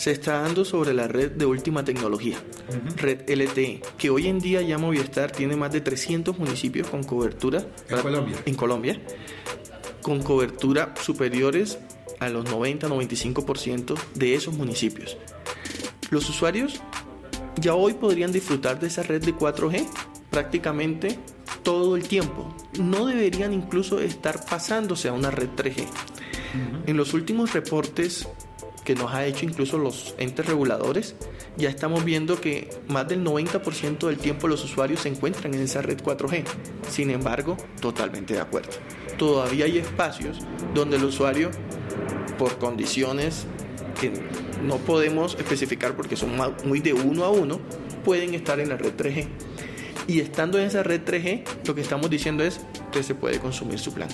se 0.00 0.12
está 0.12 0.40
dando 0.40 0.64
sobre 0.64 0.94
la 0.94 1.08
red 1.08 1.32
de 1.32 1.44
última 1.44 1.84
tecnología, 1.84 2.38
red 2.96 3.28
LTE, 3.28 3.82
que 3.98 4.08
hoy 4.08 4.28
en 4.28 4.38
día 4.38 4.62
ya 4.62 4.78
Movistar 4.78 5.30
tiene 5.30 5.56
más 5.56 5.72
de 5.72 5.82
300 5.82 6.38
municipios 6.38 6.88
con 6.88 7.04
cobertura 7.04 7.66
en 7.86 8.00
Colombia. 8.00 8.36
En 8.46 8.54
Colombia, 8.54 9.00
con 10.00 10.22
cobertura 10.22 10.94
superiores 11.02 11.78
a 12.18 12.30
los 12.30 12.46
90-95% 12.46 13.94
de 14.14 14.34
esos 14.34 14.54
municipios. 14.54 15.18
Los 16.08 16.30
usuarios 16.30 16.80
ya 17.56 17.74
hoy 17.74 17.92
podrían 17.92 18.32
disfrutar 18.32 18.80
de 18.80 18.86
esa 18.86 19.02
red 19.02 19.22
de 19.22 19.34
4G 19.34 19.86
prácticamente 20.30 21.18
todo 21.62 21.96
el 21.96 22.08
tiempo. 22.08 22.56
No 22.78 23.04
deberían 23.04 23.52
incluso 23.52 24.00
estar 24.00 24.46
pasándose 24.46 25.08
a 25.08 25.12
una 25.12 25.30
red 25.30 25.50
3G. 25.50 25.86
En 26.86 26.96
los 26.96 27.14
últimos 27.14 27.52
reportes 27.52 28.26
que 28.84 28.94
nos 28.94 29.12
ha 29.12 29.26
hecho 29.26 29.44
incluso 29.44 29.78
los 29.78 30.14
entes 30.18 30.46
reguladores, 30.46 31.14
ya 31.56 31.68
estamos 31.68 32.04
viendo 32.04 32.40
que 32.40 32.70
más 32.88 33.06
del 33.08 33.24
90% 33.24 34.06
del 34.06 34.16
tiempo 34.16 34.48
los 34.48 34.64
usuarios 34.64 35.00
se 35.00 35.08
encuentran 35.08 35.54
en 35.54 35.60
esa 35.60 35.82
red 35.82 35.98
4G. 36.00 36.44
Sin 36.88 37.10
embargo, 37.10 37.56
totalmente 37.80 38.34
de 38.34 38.40
acuerdo. 38.40 38.70
Todavía 39.18 39.66
hay 39.66 39.78
espacios 39.78 40.38
donde 40.74 40.96
el 40.96 41.04
usuario, 41.04 41.50
por 42.38 42.58
condiciones 42.58 43.46
que 44.00 44.12
no 44.64 44.78
podemos 44.78 45.36
especificar 45.38 45.94
porque 45.94 46.16
son 46.16 46.30
muy 46.64 46.80
de 46.80 46.94
uno 46.94 47.24
a 47.24 47.30
uno, 47.30 47.60
pueden 48.04 48.34
estar 48.34 48.60
en 48.60 48.70
la 48.70 48.76
red 48.76 48.94
3G. 48.96 49.28
Y 50.06 50.20
estando 50.20 50.58
en 50.58 50.66
esa 50.66 50.82
red 50.82 51.02
3G, 51.04 51.44
lo 51.66 51.74
que 51.74 51.82
estamos 51.82 52.08
diciendo 52.10 52.42
es 52.42 52.60
que 52.90 53.02
se 53.02 53.14
puede 53.14 53.38
consumir 53.38 53.78
su 53.78 53.92
plan. 53.92 54.08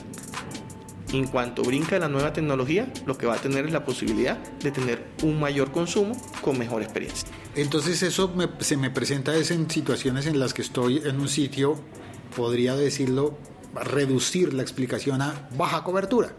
En 1.13 1.29
cuanto 1.29 1.63
brinca 1.63 1.99
la 1.99 2.09
nueva 2.09 2.33
tecnología, 2.33 2.93
lo 3.07 3.17
que 3.17 3.27
va 3.27 3.35
a 3.35 3.39
tener 3.39 3.67
es 3.67 3.73
la 3.73 3.85
posibilidad 3.85 4.39
de 4.39 4.73
tener 4.73 5.05
un 5.23 5.39
mayor 5.39 5.71
consumo 5.71 6.21
con 6.41 6.59
mejor 6.59 6.83
experiencia. 6.83 7.29
Entonces 7.55 8.03
eso 8.03 8.33
se 8.59 8.77
me 8.77 8.91
presenta 8.91 9.35
es 9.37 9.53
en 9.53 9.71
situaciones 9.71 10.27
en 10.27 10.41
las 10.41 10.53
que 10.53 10.63
estoy 10.63 10.99
en 11.05 11.21
un 11.21 11.29
sitio, 11.29 11.79
podría 12.35 12.75
decirlo, 12.75 13.39
reducir 13.75 14.53
la 14.53 14.63
explicación 14.63 15.23
a 15.23 15.49
baja 15.57 15.85
cobertura, 15.85 16.33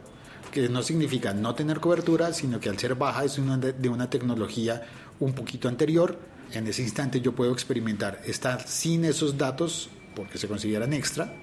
que 0.52 0.68
no 0.68 0.84
significa 0.84 1.34
no 1.34 1.56
tener 1.56 1.80
cobertura, 1.80 2.34
sino 2.34 2.60
que 2.60 2.68
al 2.68 2.78
ser 2.78 2.96
baja 2.96 3.24
es 3.24 3.38
una 3.38 3.58
de 3.58 3.90
una 3.90 4.10
tecnología 4.10 4.86
un 5.20 5.34
poquito 5.34 5.70
anterior. 5.70 6.20
En 6.52 6.68
ese 6.68 6.82
instante 6.82 7.22
yo 7.22 7.34
puedo 7.34 7.54
experimentar 7.54 8.22
estar 8.26 8.68
sin 8.68 9.06
esos 9.06 9.38
datos 9.38 9.90
porque 10.14 10.38
se 10.38 10.48
consideran 10.48 10.94
extra 10.94 11.34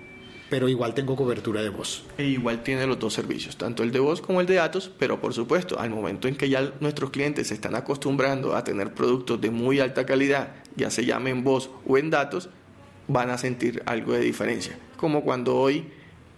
pero 0.55 0.69
igual 0.69 0.95
tengo 0.95 1.17
cobertura 1.17 1.65
de 1.65 1.69
voz. 1.69 2.05
E 2.17 2.27
igual 2.27 2.63
tiene 2.63 2.87
los 2.87 3.01
dos 3.01 3.13
servicios, 3.13 3.57
tanto 3.57 3.83
el 3.83 3.91
de 3.91 3.99
voz 3.99 4.21
como 4.21 4.41
el 4.41 4.47
de 4.47 4.55
datos, 4.55 4.89
pero 5.01 5.21
por 5.21 5.35
supuesto, 5.35 5.81
al 5.81 5.91
momento 5.91 6.29
en 6.29 6.37
que 6.37 6.49
ya 6.49 6.73
nuestros 6.79 7.11
clientes 7.11 7.49
se 7.49 7.55
están 7.55 7.75
acostumbrando 7.75 8.55
a 8.55 8.63
tener 8.63 8.95
productos 8.95 9.41
de 9.41 9.51
muy 9.51 9.81
alta 9.81 10.07
calidad, 10.07 10.55
ya 10.77 10.93
se 10.93 11.05
llame 11.05 11.31
en 11.31 11.43
voz 11.43 11.71
o 11.89 11.99
en 11.99 12.09
datos, 12.09 12.51
van 13.09 13.31
a 13.31 13.37
sentir 13.37 13.83
algo 13.85 14.13
de 14.13 14.21
diferencia. 14.21 14.79
Como 14.97 15.25
cuando 15.25 15.57
hoy, 15.57 15.89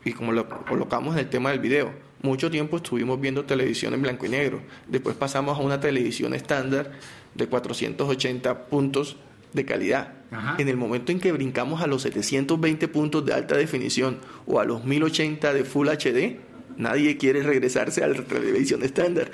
y 0.02 0.14
como 0.14 0.32
lo 0.32 0.48
colocamos 0.48 1.12
en 1.12 1.20
el 1.20 1.28
tema 1.28 1.50
del 1.50 1.60
video, 1.60 1.92
mucho 2.22 2.50
tiempo 2.50 2.78
estuvimos 2.78 3.20
viendo 3.20 3.44
televisión 3.44 3.92
en 3.92 4.00
blanco 4.00 4.24
y 4.24 4.30
negro, 4.30 4.62
después 4.88 5.14
pasamos 5.14 5.58
a 5.58 5.60
una 5.60 5.78
televisión 5.78 6.32
estándar 6.32 6.90
de 7.34 7.46
480 7.48 8.68
puntos 8.68 9.18
de 9.56 9.64
calidad. 9.64 10.12
En 10.58 10.68
el 10.68 10.76
momento 10.76 11.12
en 11.12 11.20
que 11.20 11.32
brincamos 11.32 11.82
a 11.82 11.86
los 11.86 12.02
720 12.02 12.88
puntos 12.88 13.24
de 13.24 13.32
alta 13.32 13.56
definición 13.56 14.18
o 14.46 14.60
a 14.60 14.64
los 14.64 14.84
1080 14.84 15.52
de 15.54 15.64
Full 15.64 15.88
HD, 15.88 16.38
nadie 16.76 17.16
quiere 17.16 17.42
regresarse 17.42 18.04
a 18.04 18.08
la 18.08 18.22
televisión 18.22 18.82
estándar. 18.82 19.30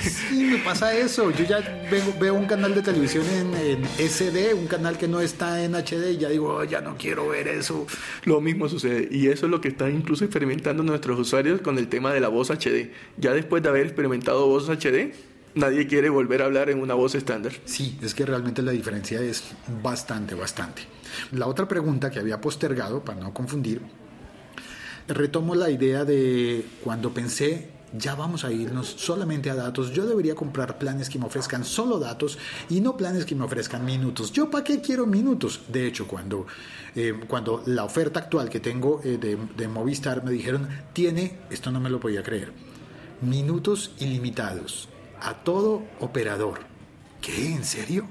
sí, 0.00 0.44
me 0.44 0.58
pasa 0.58 0.96
eso. 0.96 1.30
Yo 1.30 1.44
ya 1.44 1.60
veo, 2.20 2.34
un 2.34 2.46
canal 2.46 2.74
de 2.74 2.82
televisión 2.82 3.24
en, 3.26 3.84
SD, 3.98 4.54
un 4.54 4.66
canal 4.66 4.96
que 4.98 5.08
no 5.08 5.20
está 5.20 5.62
en 5.64 5.74
HD, 5.74 6.12
y 6.12 6.18
ya 6.18 6.28
digo, 6.28 6.54
oh, 6.54 6.64
ya 6.64 6.80
no 6.80 6.96
quiero 6.96 7.28
ver 7.28 7.48
eso. 7.48 7.86
Lo 8.24 8.40
mismo 8.40 8.68
sucede. 8.68 9.08
Y 9.10 9.28
eso 9.28 9.46
es 9.46 9.50
lo 9.50 9.60
que 9.60 9.68
están 9.68 9.94
incluso 9.94 10.24
experimentando 10.24 10.82
nuestros 10.82 11.18
usuarios 11.18 11.60
con 11.60 11.78
el 11.78 11.88
tema 11.88 12.12
de 12.12 12.20
la 12.20 12.28
voz 12.28 12.50
HD. 12.50 12.90
Ya 13.16 13.32
después 13.32 13.62
de 13.62 13.68
haber 13.68 13.86
experimentado 13.86 14.46
voz 14.46 14.68
HD, 14.68 15.12
nadie 15.54 15.86
quiere 15.86 16.08
volver 16.08 16.42
a 16.42 16.46
hablar 16.46 16.70
en 16.70 16.80
una 16.80 16.94
voz 16.94 17.14
estándar. 17.14 17.52
Sí, 17.64 17.98
es 18.02 18.14
que 18.14 18.26
realmente 18.26 18.62
la 18.62 18.72
diferencia 18.72 19.20
es 19.20 19.44
bastante, 19.82 20.34
bastante. 20.34 20.82
La 21.32 21.46
otra 21.46 21.68
pregunta 21.68 22.10
que 22.10 22.18
había 22.18 22.40
postergado, 22.40 23.04
para 23.04 23.20
no 23.20 23.32
confundir, 23.32 23.82
retomo 25.08 25.54
la 25.54 25.70
idea 25.70 26.04
de 26.04 26.66
cuando 26.82 27.12
pensé 27.12 27.74
ya 27.96 28.16
vamos 28.16 28.44
a 28.44 28.50
irnos 28.50 28.88
solamente 28.88 29.50
a 29.50 29.54
datos. 29.54 29.92
Yo 29.92 30.04
debería 30.04 30.34
comprar 30.34 30.78
planes 30.78 31.08
que 31.08 31.18
me 31.18 31.26
ofrezcan 31.26 31.64
solo 31.64 32.00
datos 32.00 32.38
y 32.68 32.80
no 32.80 32.96
planes 32.96 33.24
que 33.24 33.36
me 33.36 33.44
ofrezcan 33.44 33.84
minutos. 33.84 34.32
¿Yo 34.32 34.50
para 34.50 34.64
qué 34.64 34.80
quiero 34.80 35.06
minutos? 35.06 35.60
De 35.68 35.86
hecho, 35.86 36.08
cuando, 36.08 36.44
eh, 36.96 37.14
cuando 37.28 37.62
la 37.66 37.84
oferta 37.84 38.18
actual 38.18 38.48
que 38.48 38.58
tengo 38.58 39.00
eh, 39.04 39.16
de, 39.16 39.38
de 39.56 39.68
Movistar 39.68 40.24
me 40.24 40.32
dijeron, 40.32 40.68
tiene, 40.92 41.38
esto 41.50 41.70
no 41.70 41.78
me 41.78 41.88
lo 41.88 42.00
podía 42.00 42.24
creer, 42.24 42.52
minutos 43.20 43.92
ilimitados 44.00 44.88
a 45.24 45.34
todo 45.34 45.82
operador. 46.00 46.60
¿Qué? 47.20 47.52
¿En 47.52 47.64
serio? 47.64 48.06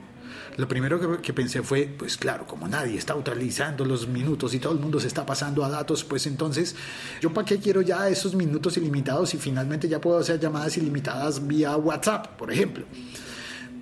Lo 0.58 0.68
primero 0.68 1.22
que, 1.22 1.34
pensé 1.34 1.64
fue, 1.64 1.86
pues 1.98 2.18
claro, 2.18 2.46
como 2.46 2.68
nadie 2.68 2.98
está 2.98 3.16
utilizando 3.16 3.86
los 3.86 4.08
minutos 4.08 4.54
y 4.54 4.60
todo 4.60 4.74
el 4.74 4.80
mundo 4.80 5.00
se 5.00 5.08
está 5.08 5.26
pasando 5.26 5.66
a 5.66 5.70
datos, 5.70 6.04
pues 6.04 6.28
entonces, 6.28 6.76
¿yo 7.22 7.34
para 7.34 7.46
qué 7.46 7.58
quiero 7.58 7.82
ya 7.82 8.08
esos 8.10 8.36
minutos 8.36 8.78
ilimitados 8.78 9.34
y 9.34 9.38
finalmente 9.38 9.88
ya 9.88 10.00
puedo 10.00 10.20
hacer 10.20 10.40
llamadas 10.40 10.78
ilimitadas 10.78 11.48
vía 11.48 11.76
WhatsApp, 11.76 12.38
por 12.38 12.52
ejemplo? 12.52 12.86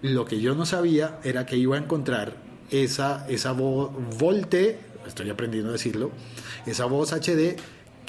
Lo 0.01 0.25
que 0.25 0.39
yo 0.39 0.55
no 0.55 0.65
sabía 0.65 1.19
era 1.23 1.45
que 1.45 1.57
iba 1.57 1.75
a 1.75 1.79
encontrar 1.79 2.35
esa, 2.69 3.25
esa 3.27 3.51
voz 3.51 3.91
Volte, 4.17 4.79
estoy 5.05 5.29
aprendiendo 5.29 5.69
a 5.69 5.73
decirlo, 5.73 6.11
esa 6.65 6.85
voz 6.85 7.11
HD 7.11 7.57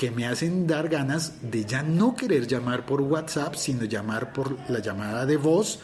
que 0.03 0.11
me 0.11 0.27
hacen 0.27 0.67
dar 0.67 0.89
ganas 0.89 1.35
de 1.43 1.65
ya 1.65 1.85
no 1.85 2.17
querer 2.17 2.49
llamar 2.49 2.85
por 2.85 3.03
WhatsApp, 3.03 3.55
sino 3.55 3.85
llamar 3.85 4.33
por 4.33 4.59
la 4.69 4.81
llamada 4.81 5.27
de 5.27 5.37
voz 5.37 5.79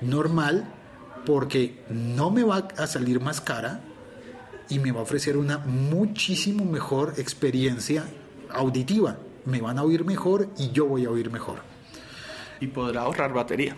normal, 0.00 0.72
porque 1.26 1.84
no 1.90 2.30
me 2.30 2.44
va 2.44 2.66
a 2.78 2.86
salir 2.86 3.20
más 3.20 3.42
cara 3.42 3.82
y 4.70 4.78
me 4.78 4.90
va 4.90 5.00
a 5.00 5.02
ofrecer 5.02 5.36
una 5.36 5.58
muchísimo 5.58 6.64
mejor 6.64 7.12
experiencia 7.18 8.06
auditiva. 8.48 9.18
me 9.44 9.60
van 9.60 9.78
a 9.78 9.82
oír 9.82 10.02
mejor 10.02 10.48
y 10.56 10.70
yo 10.70 10.86
voy 10.86 11.04
a 11.04 11.10
oír 11.10 11.30
mejor. 11.30 11.58
Y 12.60 12.68
podrá 12.68 13.02
ahorrar 13.02 13.34
batería. 13.34 13.76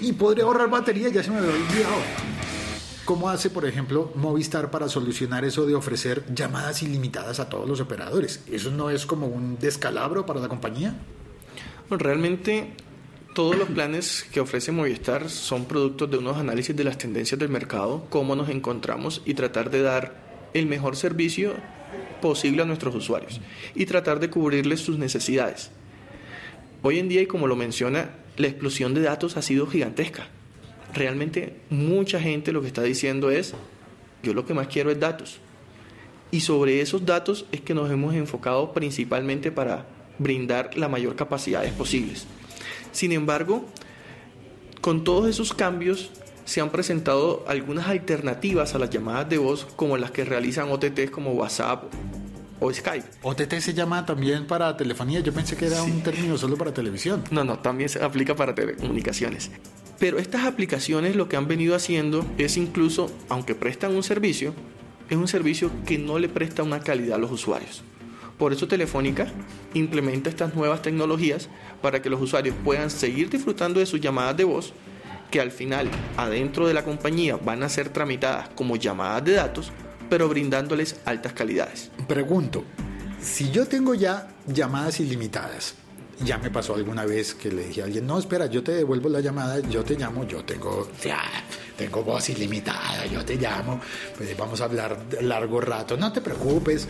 Y 0.00 0.12
podré 0.12 0.42
ahorrar 0.42 0.70
batería, 0.70 1.08
ya 1.08 1.24
se 1.24 1.32
me 1.32 1.38
había 1.38 1.50
olvidado. 1.50 2.43
¿Cómo 3.04 3.28
hace, 3.28 3.50
por 3.50 3.66
ejemplo, 3.66 4.10
Movistar 4.14 4.70
para 4.70 4.88
solucionar 4.88 5.44
eso 5.44 5.66
de 5.66 5.74
ofrecer 5.74 6.24
llamadas 6.34 6.82
ilimitadas 6.82 7.38
a 7.38 7.50
todos 7.50 7.68
los 7.68 7.80
operadores? 7.80 8.42
¿Eso 8.50 8.70
no 8.70 8.88
es 8.88 9.04
como 9.04 9.26
un 9.26 9.58
descalabro 9.58 10.24
para 10.24 10.40
la 10.40 10.48
compañía? 10.48 10.94
Realmente 11.90 12.72
todos 13.34 13.56
los 13.56 13.68
planes 13.68 14.24
que 14.32 14.40
ofrece 14.40 14.72
Movistar 14.72 15.28
son 15.28 15.66
productos 15.66 16.10
de 16.10 16.16
unos 16.16 16.38
análisis 16.38 16.74
de 16.74 16.84
las 16.84 16.96
tendencias 16.96 17.38
del 17.38 17.50
mercado, 17.50 18.06
cómo 18.08 18.36
nos 18.36 18.48
encontramos 18.48 19.20
y 19.26 19.34
tratar 19.34 19.68
de 19.68 19.82
dar 19.82 20.50
el 20.54 20.64
mejor 20.64 20.96
servicio 20.96 21.52
posible 22.22 22.62
a 22.62 22.64
nuestros 22.64 22.94
usuarios 22.94 23.38
y 23.74 23.84
tratar 23.84 24.18
de 24.18 24.30
cubrirles 24.30 24.80
sus 24.80 24.98
necesidades. 24.98 25.70
Hoy 26.80 27.00
en 27.00 27.10
día, 27.10 27.20
y 27.20 27.26
como 27.26 27.48
lo 27.48 27.56
menciona, 27.56 28.12
la 28.38 28.46
explosión 28.46 28.94
de 28.94 29.02
datos 29.02 29.36
ha 29.36 29.42
sido 29.42 29.66
gigantesca. 29.66 30.28
Realmente 30.94 31.56
mucha 31.70 32.20
gente 32.20 32.52
lo 32.52 32.60
que 32.60 32.68
está 32.68 32.82
diciendo 32.82 33.30
es, 33.30 33.54
yo 34.22 34.32
lo 34.32 34.46
que 34.46 34.54
más 34.54 34.68
quiero 34.68 34.90
es 34.90 35.00
datos. 35.00 35.40
Y 36.30 36.40
sobre 36.40 36.80
esos 36.80 37.04
datos 37.04 37.46
es 37.52 37.60
que 37.60 37.74
nos 37.74 37.90
hemos 37.90 38.14
enfocado 38.14 38.72
principalmente 38.72 39.52
para 39.52 39.86
brindar 40.18 40.76
la 40.76 40.88
mayor 40.88 41.16
capacidades 41.16 41.72
posibles. 41.72 42.26
Sin 42.92 43.12
embargo, 43.12 43.64
con 44.80 45.04
todos 45.04 45.28
esos 45.28 45.52
cambios 45.52 46.10
se 46.44 46.60
han 46.60 46.70
presentado 46.70 47.44
algunas 47.48 47.88
alternativas 47.88 48.74
a 48.74 48.78
las 48.78 48.90
llamadas 48.90 49.28
de 49.28 49.38
voz 49.38 49.66
como 49.76 49.96
las 49.96 50.10
que 50.10 50.24
realizan 50.24 50.70
OTTs 50.70 51.10
como 51.10 51.32
WhatsApp 51.32 51.84
o 52.60 52.72
Skype. 52.72 53.06
OTT 53.22 53.54
se 53.60 53.74
llama 53.74 54.06
también 54.06 54.46
para 54.46 54.76
telefonía, 54.76 55.20
yo 55.20 55.32
pensé 55.32 55.56
que 55.56 55.66
era 55.66 55.82
un 55.82 56.02
término 56.02 56.36
solo 56.38 56.56
para 56.56 56.72
televisión. 56.72 57.24
No, 57.30 57.44
no, 57.44 57.58
también 57.58 57.88
se 57.88 58.02
aplica 58.02 58.36
para 58.36 58.54
telecomunicaciones. 58.54 59.50
Pero 59.98 60.18
estas 60.18 60.44
aplicaciones 60.44 61.16
lo 61.16 61.28
que 61.28 61.36
han 61.36 61.48
venido 61.48 61.74
haciendo 61.74 62.26
es 62.38 62.56
incluso, 62.56 63.10
aunque 63.28 63.54
prestan 63.54 63.94
un 63.94 64.02
servicio, 64.02 64.54
es 65.08 65.16
un 65.16 65.28
servicio 65.28 65.70
que 65.86 65.98
no 65.98 66.18
le 66.18 66.28
presta 66.28 66.62
una 66.62 66.80
calidad 66.80 67.16
a 67.16 67.20
los 67.20 67.30
usuarios. 67.30 67.82
Por 68.38 68.52
eso 68.52 68.66
Telefónica 68.66 69.28
implementa 69.74 70.28
estas 70.28 70.54
nuevas 70.54 70.82
tecnologías 70.82 71.48
para 71.80 72.02
que 72.02 72.10
los 72.10 72.20
usuarios 72.20 72.56
puedan 72.64 72.90
seguir 72.90 73.30
disfrutando 73.30 73.78
de 73.78 73.86
sus 73.86 74.00
llamadas 74.00 74.36
de 74.36 74.44
voz, 74.44 74.72
que 75.30 75.40
al 75.40 75.52
final 75.52 75.88
adentro 76.16 76.66
de 76.66 76.74
la 76.74 76.84
compañía 76.84 77.36
van 77.36 77.62
a 77.62 77.68
ser 77.68 77.88
tramitadas 77.90 78.48
como 78.50 78.76
llamadas 78.76 79.24
de 79.24 79.32
datos, 79.32 79.72
pero 80.10 80.28
brindándoles 80.28 81.00
altas 81.04 81.32
calidades. 81.32 81.90
Pregunto, 82.08 82.64
si 83.20 83.50
yo 83.50 83.66
tengo 83.66 83.94
ya 83.94 84.28
llamadas 84.46 85.00
ilimitadas, 85.00 85.76
ya 86.20 86.38
me 86.38 86.50
pasó 86.50 86.74
alguna 86.74 87.04
vez 87.04 87.34
que 87.34 87.50
le 87.50 87.66
dije 87.68 87.82
a 87.82 87.84
alguien, 87.84 88.06
no, 88.06 88.18
espera, 88.18 88.46
yo 88.46 88.62
te 88.62 88.72
devuelvo 88.72 89.08
la 89.08 89.20
llamada, 89.20 89.60
yo 89.60 89.84
te 89.84 89.96
llamo, 89.96 90.24
yo 90.24 90.44
tengo, 90.44 90.88
tengo 91.76 92.02
voz 92.02 92.28
ilimitada, 92.30 93.06
yo 93.06 93.24
te 93.24 93.36
llamo, 93.36 93.80
pues 94.16 94.36
vamos 94.36 94.60
a 94.60 94.64
hablar 94.64 94.98
largo 95.20 95.60
rato, 95.60 95.96
no 95.96 96.12
te 96.12 96.20
preocupes. 96.20 96.88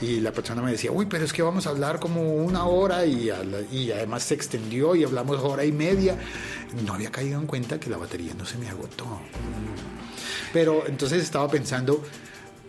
Y 0.00 0.20
la 0.20 0.32
persona 0.32 0.62
me 0.62 0.70
decía, 0.70 0.90
uy, 0.90 1.04
pero 1.06 1.26
es 1.26 1.32
que 1.32 1.42
vamos 1.42 1.66
a 1.66 1.70
hablar 1.70 2.00
como 2.00 2.22
una 2.22 2.64
hora 2.64 3.04
y, 3.04 3.30
y 3.70 3.92
además 3.92 4.22
se 4.22 4.34
extendió 4.34 4.94
y 4.94 5.04
hablamos 5.04 5.38
hora 5.40 5.62
y 5.64 5.72
media. 5.72 6.16
No 6.86 6.94
había 6.94 7.10
caído 7.10 7.38
en 7.38 7.46
cuenta 7.46 7.78
que 7.78 7.90
la 7.90 7.98
batería 7.98 8.32
no 8.32 8.46
se 8.46 8.56
me 8.56 8.68
agotó. 8.70 9.20
Pero 10.54 10.84
entonces 10.86 11.22
estaba 11.22 11.48
pensando, 11.48 12.02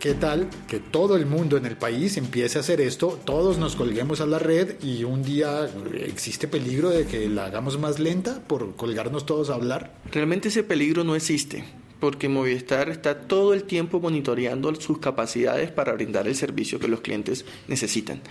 ¿Qué 0.02 0.14
tal 0.14 0.48
que 0.66 0.80
todo 0.80 1.14
el 1.14 1.26
mundo 1.26 1.56
en 1.56 1.64
el 1.64 1.76
país 1.76 2.16
empiece 2.16 2.58
a 2.58 2.62
hacer 2.62 2.80
esto? 2.80 3.20
Todos 3.24 3.58
nos 3.58 3.76
colguemos 3.76 4.20
a 4.20 4.26
la 4.26 4.40
red 4.40 4.74
y 4.82 5.04
un 5.04 5.22
día 5.22 5.70
existe 5.94 6.48
peligro 6.48 6.90
de 6.90 7.06
que 7.06 7.28
la 7.28 7.44
hagamos 7.44 7.78
más 7.78 8.00
lenta 8.00 8.42
por 8.48 8.74
colgarnos 8.74 9.26
todos 9.26 9.48
a 9.48 9.54
hablar. 9.54 9.94
Realmente 10.10 10.48
ese 10.48 10.64
peligro 10.64 11.04
no 11.04 11.14
existe, 11.14 11.62
porque 12.00 12.28
Movistar 12.28 12.88
está 12.88 13.20
todo 13.20 13.54
el 13.54 13.62
tiempo 13.62 14.00
monitoreando 14.00 14.74
sus 14.74 14.98
capacidades 14.98 15.70
para 15.70 15.92
brindar 15.92 16.26
el 16.26 16.34
servicio 16.34 16.80
que 16.80 16.88
los 16.88 17.00
clientes 17.00 17.44
necesitan. 17.68 18.22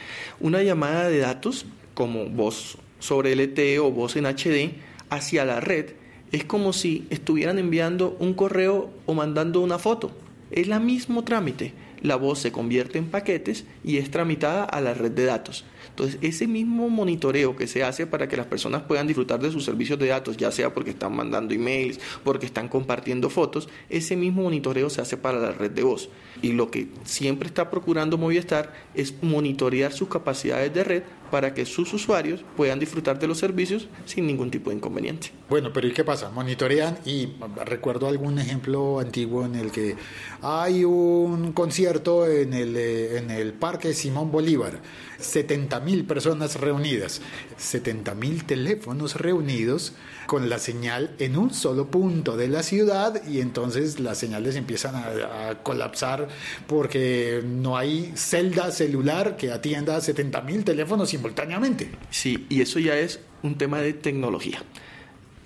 Una 0.41 0.63
llamada 0.63 1.07
de 1.07 1.19
datos, 1.19 1.65
como 1.93 2.25
voz 2.25 2.79
sobre 2.99 3.33
LTE 3.33 3.79
o 3.79 3.91
voz 3.91 4.17
en 4.17 4.25
HD, 4.25 4.73
hacia 5.09 5.45
la 5.45 5.61
red 5.61 5.91
es 6.33 6.43
como 6.43 6.73
si 6.73 7.07
estuvieran 7.09 7.59
enviando 7.59 8.17
un 8.19 8.33
correo 8.33 8.89
o 9.05 9.13
mandando 9.13 9.61
una 9.61 9.79
foto. 9.79 10.11
Es 10.51 10.67
el 10.67 10.79
mismo 10.81 11.23
trámite. 11.23 11.73
La 12.01 12.15
voz 12.15 12.39
se 12.39 12.51
convierte 12.51 12.97
en 12.97 13.09
paquetes 13.09 13.65
y 13.83 13.97
es 13.97 14.11
tramitada 14.11 14.63
a 14.63 14.81
la 14.81 14.93
red 14.93 15.11
de 15.11 15.25
datos. 15.25 15.65
Entonces, 15.89 16.17
ese 16.21 16.47
mismo 16.47 16.89
monitoreo 16.89 17.55
que 17.55 17.67
se 17.67 17.83
hace 17.83 18.07
para 18.07 18.27
que 18.27 18.37
las 18.37 18.45
personas 18.45 18.83
puedan 18.83 19.07
disfrutar 19.07 19.39
de 19.39 19.51
sus 19.51 19.65
servicios 19.65 19.99
de 19.99 20.07
datos, 20.07 20.37
ya 20.37 20.51
sea 20.51 20.73
porque 20.73 20.91
están 20.91 21.15
mandando 21.15 21.53
emails, 21.53 21.99
porque 22.23 22.45
están 22.45 22.69
compartiendo 22.69 23.29
fotos, 23.29 23.69
ese 23.89 24.15
mismo 24.15 24.43
monitoreo 24.43 24.89
se 24.89 25.01
hace 25.01 25.17
para 25.17 25.39
la 25.39 25.51
red 25.51 25.71
de 25.71 25.83
voz. 25.83 26.09
Y 26.41 26.53
lo 26.53 26.71
que 26.71 26.87
siempre 27.03 27.47
está 27.47 27.69
procurando 27.69 28.17
Movistar 28.17 28.73
es 28.95 29.13
monitorear 29.21 29.91
sus 29.91 30.07
capacidades 30.07 30.73
de 30.73 30.83
red 30.83 31.03
para 31.29 31.53
que 31.53 31.65
sus 31.65 31.93
usuarios 31.93 32.43
puedan 32.57 32.77
disfrutar 32.77 33.17
de 33.17 33.25
los 33.25 33.39
servicios 33.39 33.87
sin 34.05 34.27
ningún 34.27 34.51
tipo 34.51 34.69
de 34.69 34.75
inconveniente. 34.75 35.31
Bueno, 35.49 35.71
pero 35.73 35.87
¿y 35.87 35.93
qué 35.93 36.03
pasa? 36.03 36.29
Monitorean 36.29 36.97
y 37.05 37.29
recuerdo 37.65 38.07
algún 38.07 38.37
ejemplo 38.37 38.99
antiguo 38.99 39.45
en 39.45 39.55
el 39.55 39.71
que 39.71 39.95
hay 40.41 40.83
un 40.83 41.53
concierto 41.53 42.27
en 42.27 42.53
el, 42.53 42.75
eh, 42.75 43.17
en 43.17 43.31
el 43.31 43.53
Parque 43.53 43.70
Simón 43.93 44.31
Bolívar, 44.31 44.79
70 45.19 45.79
mil 45.79 46.05
personas 46.05 46.59
reunidas, 46.59 47.21
70 47.57 48.15
mil 48.15 48.43
teléfonos 48.45 49.15
reunidos 49.15 49.93
con 50.27 50.49
la 50.49 50.59
señal 50.59 51.15
en 51.19 51.37
un 51.37 51.53
solo 51.53 51.87
punto 51.87 52.37
de 52.37 52.47
la 52.47 52.63
ciudad 52.63 53.21
y 53.27 53.39
entonces 53.39 53.99
las 53.99 54.17
señales 54.17 54.55
empiezan 54.55 54.95
a, 54.95 55.63
colapsar 55.63 56.27
porque 56.67 57.43
no 57.45 57.77
hay 57.77 58.11
celda 58.15 58.71
celular 58.71 59.37
que 59.37 59.51
atienda 59.51 59.95
a 59.95 60.01
70 60.01 60.41
mil 60.41 60.63
teléfonos 60.63 61.09
simultáneamente. 61.09 61.91
Sí, 62.09 62.45
y 62.49 62.61
eso 62.61 62.79
ya 62.79 62.97
es 62.97 63.19
un 63.43 63.57
tema 63.57 63.79
de 63.79 63.93
tecnología. 63.93 64.63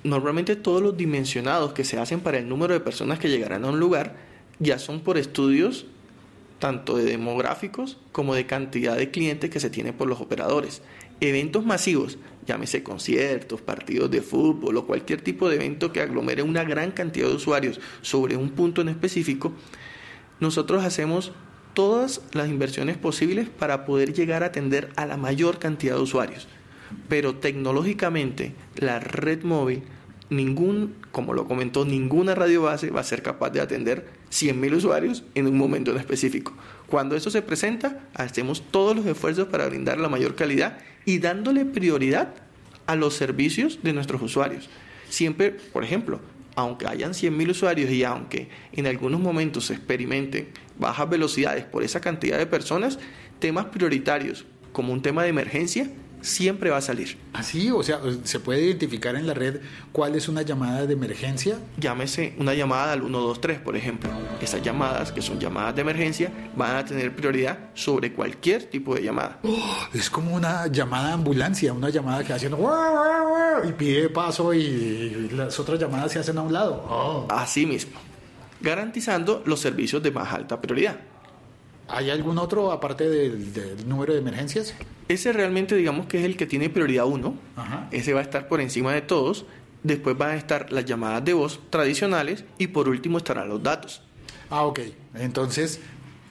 Normalmente 0.03 0.55
todos 0.55 0.81
los 0.81 0.97
dimensionados 0.97 1.73
que 1.73 1.83
se 1.83 1.97
hacen 1.99 2.19
para 2.19 2.37
el 2.37 2.47
número 2.47 2.73
de 2.73 2.79
personas 2.79 3.19
que 3.19 3.29
llegarán 3.29 3.65
a 3.65 3.69
un 3.69 3.79
lugar 3.79 4.15
ya 4.59 4.79
son 4.79 5.01
por 5.01 5.17
estudios 5.17 5.85
tanto 6.59 6.97
de 6.97 7.05
demográficos 7.05 7.97
como 8.11 8.35
de 8.35 8.45
cantidad 8.45 8.95
de 8.95 9.11
clientes 9.11 9.49
que 9.49 9.59
se 9.59 9.69
tiene 9.69 9.93
por 9.93 10.07
los 10.07 10.21
operadores. 10.21 10.81
Eventos 11.21 11.65
masivos, 11.65 12.17
llámese 12.45 12.83
conciertos, 12.83 13.61
partidos 13.61 14.11
de 14.11 14.21
fútbol 14.21 14.77
o 14.77 14.85
cualquier 14.85 15.21
tipo 15.21 15.49
de 15.49 15.55
evento 15.55 15.91
que 15.91 16.01
aglomere 16.01 16.43
una 16.43 16.63
gran 16.63 16.91
cantidad 16.91 17.27
de 17.27 17.35
usuarios 17.35 17.79
sobre 18.01 18.37
un 18.37 18.49
punto 18.49 18.81
en 18.81 18.89
específico, 18.89 19.53
nosotros 20.39 20.83
hacemos 20.83 21.31
todas 21.73 22.21
las 22.33 22.49
inversiones 22.49 22.97
posibles 22.97 23.49
para 23.49 23.85
poder 23.85 24.13
llegar 24.13 24.43
a 24.43 24.47
atender 24.47 24.89
a 24.95 25.05
la 25.05 25.17
mayor 25.17 25.59
cantidad 25.59 25.95
de 25.95 26.01
usuarios. 26.01 26.47
Pero 27.09 27.35
tecnológicamente 27.35 28.53
la 28.75 28.99
red 28.99 29.43
móvil, 29.43 29.83
ningún, 30.29 30.95
como 31.11 31.33
lo 31.33 31.47
comentó, 31.47 31.85
ninguna 31.85 32.35
radio 32.35 32.63
base 32.63 32.89
va 32.89 33.01
a 33.01 33.05
ser 33.05 33.21
capaz 33.21 33.51
de 33.51 33.61
atender 33.61 34.07
100.000 34.31 34.75
usuarios 34.75 35.23
en 35.35 35.47
un 35.47 35.57
momento 35.57 35.91
en 35.91 35.97
específico. 35.97 36.53
Cuando 36.87 37.15
eso 37.15 37.29
se 37.29 37.41
presenta, 37.41 38.07
hacemos 38.13 38.63
todos 38.71 38.95
los 38.95 39.05
esfuerzos 39.05 39.47
para 39.47 39.67
brindar 39.67 39.99
la 39.99 40.09
mayor 40.09 40.35
calidad 40.35 40.77
y 41.05 41.19
dándole 41.19 41.65
prioridad 41.65 42.35
a 42.85 42.95
los 42.95 43.15
servicios 43.15 43.79
de 43.83 43.93
nuestros 43.93 44.21
usuarios. 44.21 44.69
Siempre, 45.09 45.51
por 45.51 45.83
ejemplo, 45.83 46.19
aunque 46.55 46.87
hayan 46.87 47.11
100.000 47.11 47.49
usuarios 47.49 47.91
y 47.91 48.03
aunque 48.03 48.49
en 48.71 48.87
algunos 48.87 49.19
momentos 49.19 49.65
se 49.65 49.73
experimenten 49.73 50.49
bajas 50.77 51.09
velocidades 51.09 51.65
por 51.65 51.83
esa 51.83 52.01
cantidad 52.01 52.37
de 52.37 52.45
personas, 52.45 52.99
temas 53.39 53.65
prioritarios 53.65 54.45
como 54.71 54.93
un 54.93 55.01
tema 55.01 55.23
de 55.23 55.29
emergencia 55.29 55.89
siempre 56.25 56.69
va 56.69 56.77
a 56.77 56.81
salir. 56.81 57.17
Así, 57.33 57.71
o 57.71 57.83
sea, 57.83 57.99
se 58.23 58.39
puede 58.39 58.63
identificar 58.63 59.15
en 59.15 59.27
la 59.27 59.33
red 59.33 59.61
cuál 59.91 60.15
es 60.15 60.27
una 60.27 60.41
llamada 60.41 60.85
de 60.85 60.93
emergencia. 60.93 61.57
Llámese 61.77 62.35
una 62.39 62.53
llamada 62.53 62.93
al 62.93 63.01
123, 63.01 63.59
por 63.59 63.75
ejemplo. 63.75 64.09
Esas 64.41 64.61
llamadas, 64.61 65.11
que 65.11 65.21
son 65.21 65.39
llamadas 65.39 65.75
de 65.75 65.81
emergencia, 65.81 66.31
van 66.55 66.75
a 66.77 66.85
tener 66.85 67.15
prioridad 67.15 67.69
sobre 67.73 68.13
cualquier 68.13 68.63
tipo 68.63 68.95
de 68.95 69.03
llamada. 69.03 69.39
Oh, 69.43 69.87
es 69.93 70.09
como 70.09 70.33
una 70.35 70.67
llamada 70.67 71.07
de 71.07 71.13
ambulancia, 71.13 71.73
una 71.73 71.89
llamada 71.89 72.23
que 72.23 72.33
hace 72.33 72.49
y 73.67 73.71
pide 73.73 74.09
paso 74.09 74.53
y 74.53 75.29
las 75.31 75.59
otras 75.59 75.79
llamadas 75.79 76.11
se 76.11 76.19
hacen 76.19 76.37
a 76.37 76.41
un 76.41 76.53
lado. 76.53 76.85
Oh. 76.89 77.25
Así 77.29 77.65
mismo, 77.65 77.99
garantizando 78.61 79.43
los 79.45 79.59
servicios 79.59 80.01
de 80.03 80.11
más 80.11 80.33
alta 80.33 80.59
prioridad. 80.59 80.99
¿Hay 81.87 82.09
algún 82.09 82.37
otro 82.37 82.71
aparte 82.71 83.09
del, 83.09 83.53
del, 83.53 83.87
número 83.87 84.13
de 84.13 84.19
emergencias? 84.19 84.73
Ese 85.07 85.33
realmente 85.33 85.75
digamos 85.75 86.07
que 86.07 86.19
es 86.19 86.25
el 86.25 86.35
que 86.35 86.45
tiene 86.45 86.69
prioridad 86.69 87.05
1. 87.05 87.35
Ese 87.91 88.13
va 88.13 88.21
a 88.21 88.23
estar 88.23 88.47
por 88.47 88.61
encima 88.61 88.93
de 88.93 89.01
todos. 89.01 89.45
Después 89.83 90.17
van 90.17 90.31
a 90.31 90.35
estar 90.35 90.71
las 90.71 90.85
llamadas 90.85 91.23
de 91.23 91.33
voz 91.33 91.59
tradicionales 91.69 92.43
y 92.57 92.67
por 92.67 92.89
último 92.89 93.19
estarán 93.19 93.49
los 93.49 93.61
datos. 93.61 94.01
Ah, 94.49 94.63
ok. 94.65 94.79
Entonces, 95.13 95.79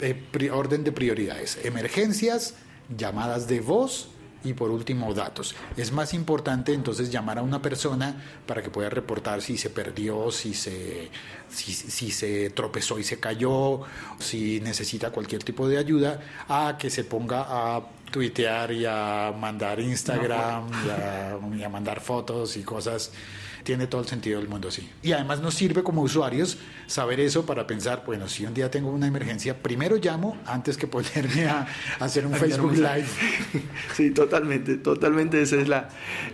eh, 0.01 0.51
orden 0.53 0.83
de 0.83 0.91
prioridades. 0.91 1.59
Emergencias, 1.65 2.57
llamadas 2.97 3.47
de 3.47 3.61
voz 3.61 4.09
y 4.45 4.53
por 4.53 4.71
último 4.71 5.13
datos. 5.15 5.55
Es 5.77 5.91
más 5.91 6.15
importante 6.15 6.73
entonces 6.73 7.11
llamar 7.11 7.39
a 7.39 7.43
una 7.43 7.61
persona 7.61 8.23
para 8.47 8.63
que 8.63 8.71
pueda 8.71 8.91
reportar 8.91 9.43
si 9.43 9.57
se 9.57 9.71
perdió, 9.71 10.31
si 10.31 10.55
se, 10.55 11.11
si, 11.49 11.73
si 11.73 12.11
se 12.11 12.51
tropezó 12.51 12.99
y 12.99 13.05
se 13.05 13.19
cayó, 13.19 13.81
si 14.19 14.61
necesita 14.61 15.11
cualquier 15.11 15.43
tipo 15.43 15.69
de 15.69 15.79
ayuda, 15.79 16.21
a 16.49 16.77
que 16.79 16.91
se 16.91 17.05
ponga 17.05 17.47
a 17.49 17.83
tuitear 18.11 18.71
y 18.73 18.85
a 18.87 19.35
mandar 19.37 19.81
Instagram 19.81 20.69
y 20.87 20.91
a, 20.91 21.39
y 21.59 21.63
a 21.65 21.69
mandar 21.69 22.01
fotos 22.01 22.57
y 22.57 22.63
cosas 22.63 23.11
tiene 23.65 23.87
todo 23.87 24.03
el 24.03 24.07
sentido 24.07 24.39
del 24.39 24.49
mundo, 24.49 24.71
sí. 24.71 24.89
Y 25.03 25.13
además 25.13 25.41
nos 25.41 25.55
sirve 25.55 25.83
como 25.83 26.03
usuarios 26.03 26.59
saber 26.87 27.19
eso 27.19 27.47
para 27.47 27.67
pensar, 27.67 28.05
bueno, 28.07 28.29
si 28.29 28.47
un 28.47 28.55
día 28.55 28.71
tengo 28.71 28.91
una 28.91 29.07
emergencia, 29.07 29.61
primero 29.63 29.97
llamo 29.97 30.37
antes 30.47 30.77
que 30.77 30.87
ponerme 30.87 31.47
a, 31.47 31.67
a 31.99 32.05
hacer 32.05 32.27
un 32.27 32.35
Facebook 32.35 32.75
Live. 32.75 33.07
Sí, 33.95 34.11
totalmente, 34.11 34.77
totalmente 34.77 35.41
esa 35.43 35.57
es 35.57 35.69
la, 35.69 35.89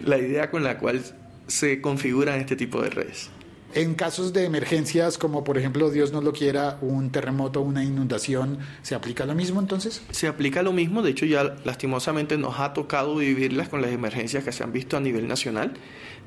la 0.05 0.18
idea 0.18 0.51
con 0.51 0.64
la 0.64 0.78
cual 0.78 1.03
se 1.47 1.81
configuran 1.81 2.41
este 2.41 2.57
tipo 2.57 2.83
de 2.83 2.91
redes. 2.91 3.31
En 3.72 3.95
casos 3.95 4.33
de 4.33 4.45
emergencias, 4.47 5.16
como 5.16 5.45
por 5.45 5.57
ejemplo, 5.57 5.91
Dios 5.91 6.11
no 6.11 6.20
lo 6.20 6.33
quiera, 6.33 6.78
un 6.81 7.11
terremoto, 7.11 7.61
una 7.61 7.85
inundación, 7.85 8.59
¿se 8.83 8.97
aplica 8.97 9.26
lo 9.26 9.37
mismo 9.37 9.61
entonces? 9.61 10.03
Se 10.11 10.26
aplica 10.26 10.64
lo 10.64 10.72
mismo, 10.72 11.03
de 11.03 11.11
hecho 11.11 11.24
ya 11.24 11.55
lastimosamente 11.64 12.37
nos 12.37 12.59
ha 12.59 12.72
tocado 12.72 13.14
vivirlas 13.14 13.68
con 13.68 13.81
las 13.81 13.93
emergencias 13.93 14.43
que 14.43 14.51
se 14.51 14.64
han 14.64 14.72
visto 14.72 14.97
a 14.97 15.01
nivel 15.01 15.28
nacional. 15.28 15.74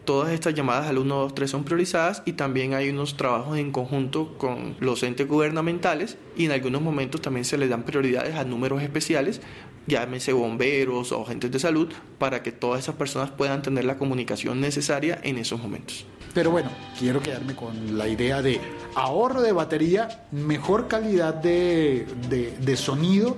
Todas 0.06 0.34
estas 0.34 0.54
llamadas 0.54 0.88
al 0.88 0.98
123 0.98 1.50
son 1.50 1.64
priorizadas 1.64 2.24
y 2.26 2.34
también 2.34 2.74
hay 2.74 2.90
unos 2.90 3.16
trabajos 3.16 3.58
en 3.58 3.72
conjunto 3.72 4.38
con 4.38 4.76
los 4.82 5.02
entes 5.04 5.28
gubernamentales 5.28 6.18
y 6.36 6.46
en 6.46 6.52
algunos 6.52 6.82
momentos 6.82 7.22
también 7.22 7.46
se 7.46 7.58
les 7.58 7.70
dan 7.70 7.84
prioridades 7.84 8.36
a 8.36 8.44
números 8.44 8.82
especiales, 8.82 9.40
llámese 9.88 10.34
bomberos 10.34 11.14
o 11.14 11.22
agentes 11.22 11.52
de 11.52 11.60
salud, 11.60 11.88
para 12.18 12.44
que 12.44 12.52
todas 12.52 12.82
esas 12.82 12.96
personas 12.96 13.32
puedan 13.32 13.62
tener 13.62 13.86
la 13.86 13.98
comunicación 13.98 14.60
necesaria 14.60 15.20
en 15.24 15.38
esos 15.38 15.62
momentos. 15.62 16.06
Pero 16.34 16.52
bueno, 16.52 16.70
quiero 17.00 17.22
quedarme 17.22 17.56
con 17.56 17.98
la 17.98 18.08
idea 18.08 18.42
de 18.42 18.60
ahorro 18.96 19.42
de 19.42 19.54
batería, 19.54 20.26
mejor 20.32 20.88
calidad 20.88 21.34
de, 21.34 22.08
de, 22.30 22.54
de 22.60 22.76
sonido 22.76 23.38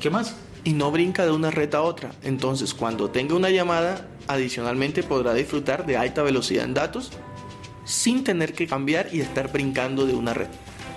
qué 0.00 0.10
más. 0.10 0.36
Y 0.64 0.72
no 0.72 0.90
brinca 0.90 1.24
de 1.24 1.32
una 1.32 1.50
red 1.50 1.74
a 1.74 1.82
otra. 1.82 2.12
Entonces, 2.22 2.74
cuando 2.74 3.10
tenga 3.10 3.34
una 3.34 3.50
llamada, 3.50 4.08
adicionalmente 4.26 5.02
podrá 5.02 5.34
disfrutar 5.34 5.86
de 5.86 5.96
alta 5.96 6.22
velocidad 6.22 6.64
en 6.64 6.74
datos 6.74 7.10
sin 7.84 8.22
tener 8.22 8.52
que 8.52 8.66
cambiar 8.66 9.08
y 9.12 9.20
estar 9.20 9.50
brincando 9.50 10.06
de 10.06 10.14
una 10.14 10.34
red. 10.34 10.48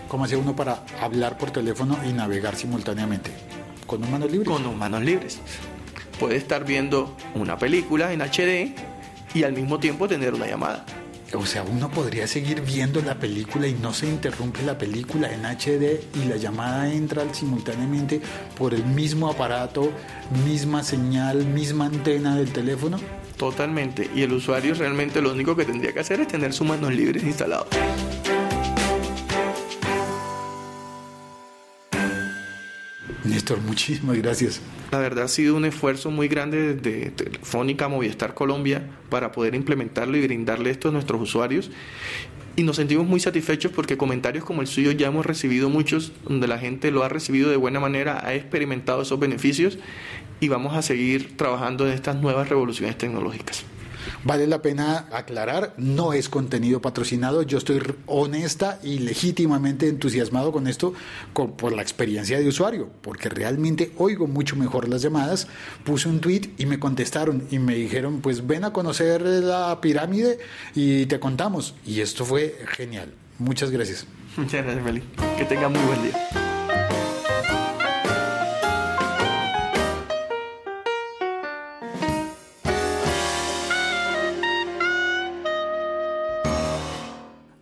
¿Cómo 0.09 0.25
hace 0.25 0.35
uno 0.35 0.55
para 0.55 0.83
hablar 0.99 1.37
por 1.37 1.51
teléfono 1.51 1.97
y 2.05 2.11
navegar 2.11 2.57
simultáneamente? 2.57 3.31
¿Con 3.87 4.03
un 4.03 4.11
manos 4.11 4.29
libres? 4.29 4.49
Con 4.49 4.77
manos 4.77 5.01
libres. 5.01 5.39
Puede 6.19 6.35
estar 6.35 6.65
viendo 6.65 7.15
una 7.33 7.57
película 7.57 8.11
en 8.11 8.21
HD 8.21 8.75
y 9.33 9.43
al 9.43 9.53
mismo 9.53 9.79
tiempo 9.79 10.09
tener 10.09 10.33
una 10.33 10.47
llamada. 10.47 10.85
O 11.33 11.45
sea, 11.45 11.63
uno 11.63 11.89
podría 11.89 12.27
seguir 12.27 12.61
viendo 12.61 13.01
la 13.01 13.15
película 13.15 13.67
y 13.67 13.73
no 13.73 13.93
se 13.93 14.07
interrumpe 14.07 14.63
la 14.63 14.77
película 14.77 15.31
en 15.33 15.45
HD 15.45 16.01
y 16.21 16.25
la 16.27 16.35
llamada 16.35 16.91
entra 16.91 17.33
simultáneamente 17.33 18.21
por 18.57 18.73
el 18.73 18.83
mismo 18.83 19.29
aparato, 19.29 19.91
misma 20.45 20.83
señal, 20.83 21.45
misma 21.45 21.85
antena 21.85 22.35
del 22.35 22.51
teléfono. 22.51 22.99
Totalmente. 23.37 24.09
Y 24.13 24.23
el 24.23 24.33
usuario 24.33 24.75
realmente 24.75 25.21
lo 25.21 25.31
único 25.31 25.55
que 25.55 25.65
tendría 25.65 25.93
que 25.93 26.01
hacer 26.01 26.19
es 26.19 26.27
tener 26.27 26.53
sus 26.53 26.67
manos 26.67 26.93
libres 26.93 27.23
instalados. 27.23 27.67
Néstor, 33.31 33.61
muchísimas 33.61 34.17
gracias. 34.17 34.59
La 34.91 34.99
verdad 34.99 35.23
ha 35.23 35.27
sido 35.29 35.55
un 35.55 35.63
esfuerzo 35.63 36.11
muy 36.11 36.27
grande 36.27 36.75
desde 36.75 37.11
Telefónica 37.11 37.87
Movistar 37.87 38.33
Colombia 38.33 38.89
para 39.09 39.31
poder 39.31 39.55
implementarlo 39.55 40.17
y 40.17 40.21
brindarle 40.21 40.69
esto 40.69 40.89
a 40.89 40.91
nuestros 40.91 41.21
usuarios. 41.21 41.71
Y 42.57 42.63
nos 42.63 42.75
sentimos 42.75 43.07
muy 43.07 43.21
satisfechos 43.21 43.71
porque 43.71 43.95
comentarios 43.95 44.43
como 44.43 44.59
el 44.59 44.67
suyo 44.67 44.91
ya 44.91 45.07
hemos 45.07 45.25
recibido 45.25 45.69
muchos, 45.69 46.11
donde 46.27 46.49
la 46.49 46.59
gente 46.59 46.91
lo 46.91 47.05
ha 47.05 47.09
recibido 47.09 47.49
de 47.49 47.55
buena 47.55 47.79
manera, 47.79 48.21
ha 48.21 48.33
experimentado 48.33 49.03
esos 49.03 49.17
beneficios 49.17 49.77
y 50.41 50.49
vamos 50.49 50.75
a 50.75 50.81
seguir 50.81 51.37
trabajando 51.37 51.87
en 51.87 51.93
estas 51.93 52.17
nuevas 52.17 52.49
revoluciones 52.49 52.97
tecnológicas. 52.97 53.63
Vale 54.23 54.47
la 54.47 54.61
pena 54.61 55.07
aclarar, 55.11 55.73
no 55.77 56.13
es 56.13 56.29
contenido 56.29 56.81
patrocinado, 56.81 57.41
yo 57.41 57.57
estoy 57.57 57.81
honesta 58.05 58.79
y 58.83 58.99
legítimamente 58.99 59.87
entusiasmado 59.87 60.51
con 60.51 60.67
esto 60.67 60.93
con, 61.33 61.53
por 61.53 61.73
la 61.73 61.81
experiencia 61.81 62.39
de 62.39 62.47
usuario, 62.47 62.89
porque 63.01 63.29
realmente 63.29 63.91
oigo 63.97 64.27
mucho 64.27 64.55
mejor 64.55 64.87
las 64.87 65.01
llamadas. 65.01 65.47
Puse 65.83 66.07
un 66.07 66.19
tweet 66.21 66.51
y 66.57 66.65
me 66.65 66.79
contestaron 66.79 67.47
y 67.49 67.59
me 67.59 67.75
dijeron, 67.75 68.21
pues 68.21 68.45
ven 68.45 68.63
a 68.63 68.73
conocer 68.73 69.21
la 69.21 69.79
pirámide 69.81 70.39
y 70.75 71.05
te 71.07 71.19
contamos. 71.19 71.75
Y 71.85 72.01
esto 72.01 72.25
fue 72.25 72.59
genial. 72.67 73.13
Muchas 73.39 73.71
gracias. 73.71 74.05
Muchas 74.37 74.63
gracias, 74.63 74.85
Felipe. 74.85 75.07
Que 75.37 75.45
tenga 75.45 75.67
muy 75.67 75.81
buen 75.81 76.03
día. 76.03 76.50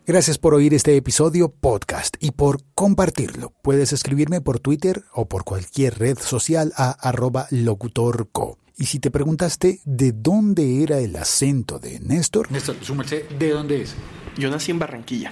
Gracias 0.10 0.39
por 0.39 0.55
oír 0.55 0.74
este 0.74 0.97
episodio 0.97 1.53
podcast 1.53 2.16
y 2.20 2.32
por 2.32 2.64
compartirlo. 2.74 3.53
Puedes 3.62 3.93
escribirme 3.93 4.41
por 4.41 4.60
Twitter 4.60 5.03
o 5.14 5.28
por 5.28 5.43
cualquier 5.43 5.99
red 5.99 6.18
social 6.18 6.74
a 6.76 6.89
arroba 6.89 7.45
locutorco. 7.51 8.57
Y 8.76 8.86
si 8.86 8.97
te 8.97 9.12
preguntaste 9.12 9.82
de 9.86 10.12
dónde 10.12 10.82
era 10.82 10.97
el 10.97 11.16
acento 11.16 11.78
de 11.78 11.99
Néstor... 11.99 12.51
Néstor, 12.51 12.78
súmese, 12.82 13.28
¿de 13.38 13.51
dónde 13.51 13.84
es? 13.84 13.93
Yo 14.36 14.49
nací 14.49 14.72
en 14.72 14.80
Barranquilla. 14.80 15.32